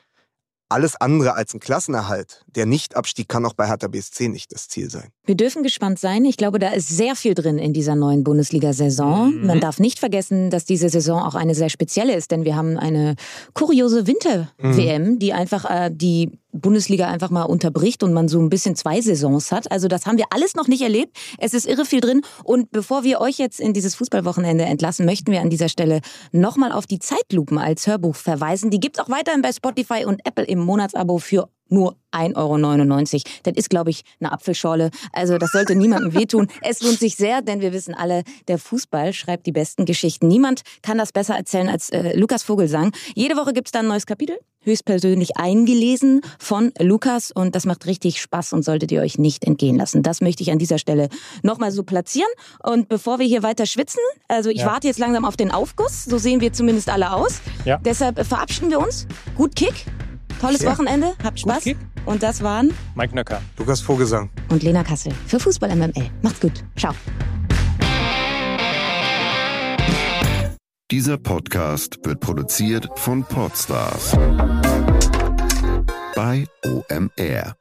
alles 0.68 0.96
andere 0.96 1.34
als 1.34 1.54
ein 1.54 1.60
Klassenerhalt, 1.60 2.44
der 2.46 2.66
Nicht-Abstieg 2.66 3.28
kann 3.28 3.46
auch 3.46 3.54
bei 3.54 3.66
Hertha 3.66 3.88
BSC 3.88 4.28
nicht 4.28 4.52
das 4.52 4.68
Ziel 4.68 4.90
sein. 4.90 5.10
Wir 5.30 5.36
dürfen 5.36 5.62
gespannt 5.62 6.00
sein. 6.00 6.24
Ich 6.24 6.36
glaube, 6.36 6.58
da 6.58 6.70
ist 6.70 6.88
sehr 6.88 7.14
viel 7.14 7.34
drin 7.34 7.56
in 7.58 7.72
dieser 7.72 7.94
neuen 7.94 8.24
Bundesliga-Saison. 8.24 9.32
Mhm. 9.32 9.46
Man 9.46 9.60
darf 9.60 9.78
nicht 9.78 10.00
vergessen, 10.00 10.50
dass 10.50 10.64
diese 10.64 10.88
Saison 10.88 11.22
auch 11.22 11.36
eine 11.36 11.54
sehr 11.54 11.70
spezielle 11.70 12.16
ist, 12.16 12.32
denn 12.32 12.44
wir 12.44 12.56
haben 12.56 12.76
eine 12.76 13.14
kuriose 13.54 14.08
Winter-WM, 14.08 15.20
die 15.20 15.32
einfach 15.32 15.70
äh, 15.70 15.88
die 15.94 16.32
Bundesliga 16.50 17.06
einfach 17.06 17.30
mal 17.30 17.44
unterbricht 17.44 18.02
und 18.02 18.12
man 18.12 18.26
so 18.26 18.40
ein 18.40 18.48
bisschen 18.48 18.74
zwei 18.74 19.00
Saisons 19.00 19.52
hat. 19.52 19.70
Also 19.70 19.86
das 19.86 20.04
haben 20.04 20.18
wir 20.18 20.26
alles 20.30 20.56
noch 20.56 20.66
nicht 20.66 20.82
erlebt. 20.82 21.16
Es 21.38 21.54
ist 21.54 21.68
irre 21.68 21.84
viel 21.84 22.00
drin. 22.00 22.22
Und 22.42 22.72
bevor 22.72 23.04
wir 23.04 23.20
euch 23.20 23.38
jetzt 23.38 23.60
in 23.60 23.72
dieses 23.72 23.94
Fußballwochenende 23.94 24.64
entlassen, 24.64 25.06
möchten 25.06 25.30
wir 25.30 25.42
an 25.42 25.50
dieser 25.50 25.68
Stelle 25.68 26.00
nochmal 26.32 26.72
auf 26.72 26.88
die 26.88 26.98
Zeitlupen 26.98 27.56
als 27.56 27.86
Hörbuch 27.86 28.16
verweisen. 28.16 28.70
Die 28.72 28.80
gibt's 28.80 28.98
auch 28.98 29.08
weiterhin 29.08 29.42
bei 29.42 29.52
Spotify 29.52 30.06
und 30.06 30.26
Apple 30.26 30.44
im 30.44 30.58
Monatsabo 30.58 31.18
für 31.18 31.48
nur 31.70 31.96
1,99 32.12 33.14
Euro. 33.14 33.22
Das 33.44 33.54
ist, 33.56 33.70
glaube 33.70 33.90
ich, 33.90 34.02
eine 34.20 34.32
Apfelschorle. 34.32 34.90
Also 35.12 35.38
das 35.38 35.52
sollte 35.52 35.74
niemandem 35.74 36.14
wehtun. 36.14 36.48
Es 36.62 36.82
lohnt 36.82 36.98
sich 36.98 37.16
sehr, 37.16 37.42
denn 37.42 37.60
wir 37.60 37.72
wissen 37.72 37.94
alle, 37.94 38.22
der 38.48 38.58
Fußball 38.58 39.12
schreibt 39.12 39.46
die 39.46 39.52
besten 39.52 39.84
Geschichten. 39.84 40.28
Niemand 40.28 40.62
kann 40.82 40.98
das 40.98 41.12
besser 41.12 41.34
erzählen 41.36 41.68
als 41.68 41.90
äh, 41.90 42.16
Lukas 42.18 42.42
Vogelsang. 42.42 42.92
Jede 43.14 43.36
Woche 43.36 43.52
gibt's 43.52 43.70
da 43.70 43.78
ein 43.80 43.86
neues 43.86 44.06
Kapitel, 44.06 44.36
höchstpersönlich 44.62 45.36
eingelesen 45.36 46.20
von 46.38 46.72
Lukas. 46.78 47.30
Und 47.30 47.54
das 47.54 47.64
macht 47.66 47.86
richtig 47.86 48.20
Spaß 48.20 48.52
und 48.52 48.64
solltet 48.64 48.90
ihr 48.92 49.00
euch 49.00 49.18
nicht 49.18 49.44
entgehen 49.44 49.76
lassen. 49.76 50.02
Das 50.02 50.20
möchte 50.20 50.42
ich 50.42 50.50
an 50.50 50.58
dieser 50.58 50.78
Stelle 50.78 51.08
nochmal 51.42 51.70
so 51.72 51.82
platzieren. 51.82 52.30
Und 52.62 52.88
bevor 52.88 53.18
wir 53.18 53.26
hier 53.26 53.42
weiter 53.42 53.66
schwitzen, 53.66 54.00
also 54.28 54.50
ich 54.50 54.58
Ja. 54.60 54.66
warte 54.66 54.88
jetzt 54.88 54.98
langsam 54.98 55.24
auf 55.24 55.36
den 55.36 55.50
Aufguss. 55.50 56.04
So 56.04 56.18
sehen 56.18 56.40
wir 56.40 56.52
zumindest 56.52 56.88
alle 56.90 57.12
aus. 57.12 57.40
Ja. 57.64 57.78
Deshalb 57.78 58.24
verabschieden 58.26 58.70
wir 58.70 58.80
uns. 58.80 59.06
Gut 59.36 59.54
Kick. 59.56 59.86
Tolles 60.40 60.62
Ja. 60.62 60.70
Wochenende. 60.72 61.12
Habt 61.22 61.40
Spaß. 61.40 61.64
Und 62.06 62.22
das 62.22 62.42
waren 62.42 62.72
Mike 62.94 63.14
Nöcker. 63.14 63.40
Lukas 63.58 63.80
Vogelsang. 63.80 64.30
und 64.48 64.62
Lena 64.62 64.82
Kassel 64.82 65.12
für 65.26 65.38
Fußball 65.38 65.74
MML. 65.76 66.10
Macht's 66.22 66.40
gut. 66.40 66.64
Ciao. 66.76 66.94
Dieser 70.90 71.18
Podcast 71.18 71.98
wird 72.04 72.18
produziert 72.20 72.88
von 72.96 73.22
Podstars 73.22 74.16
bei 76.16 76.46
OMR. 76.64 77.54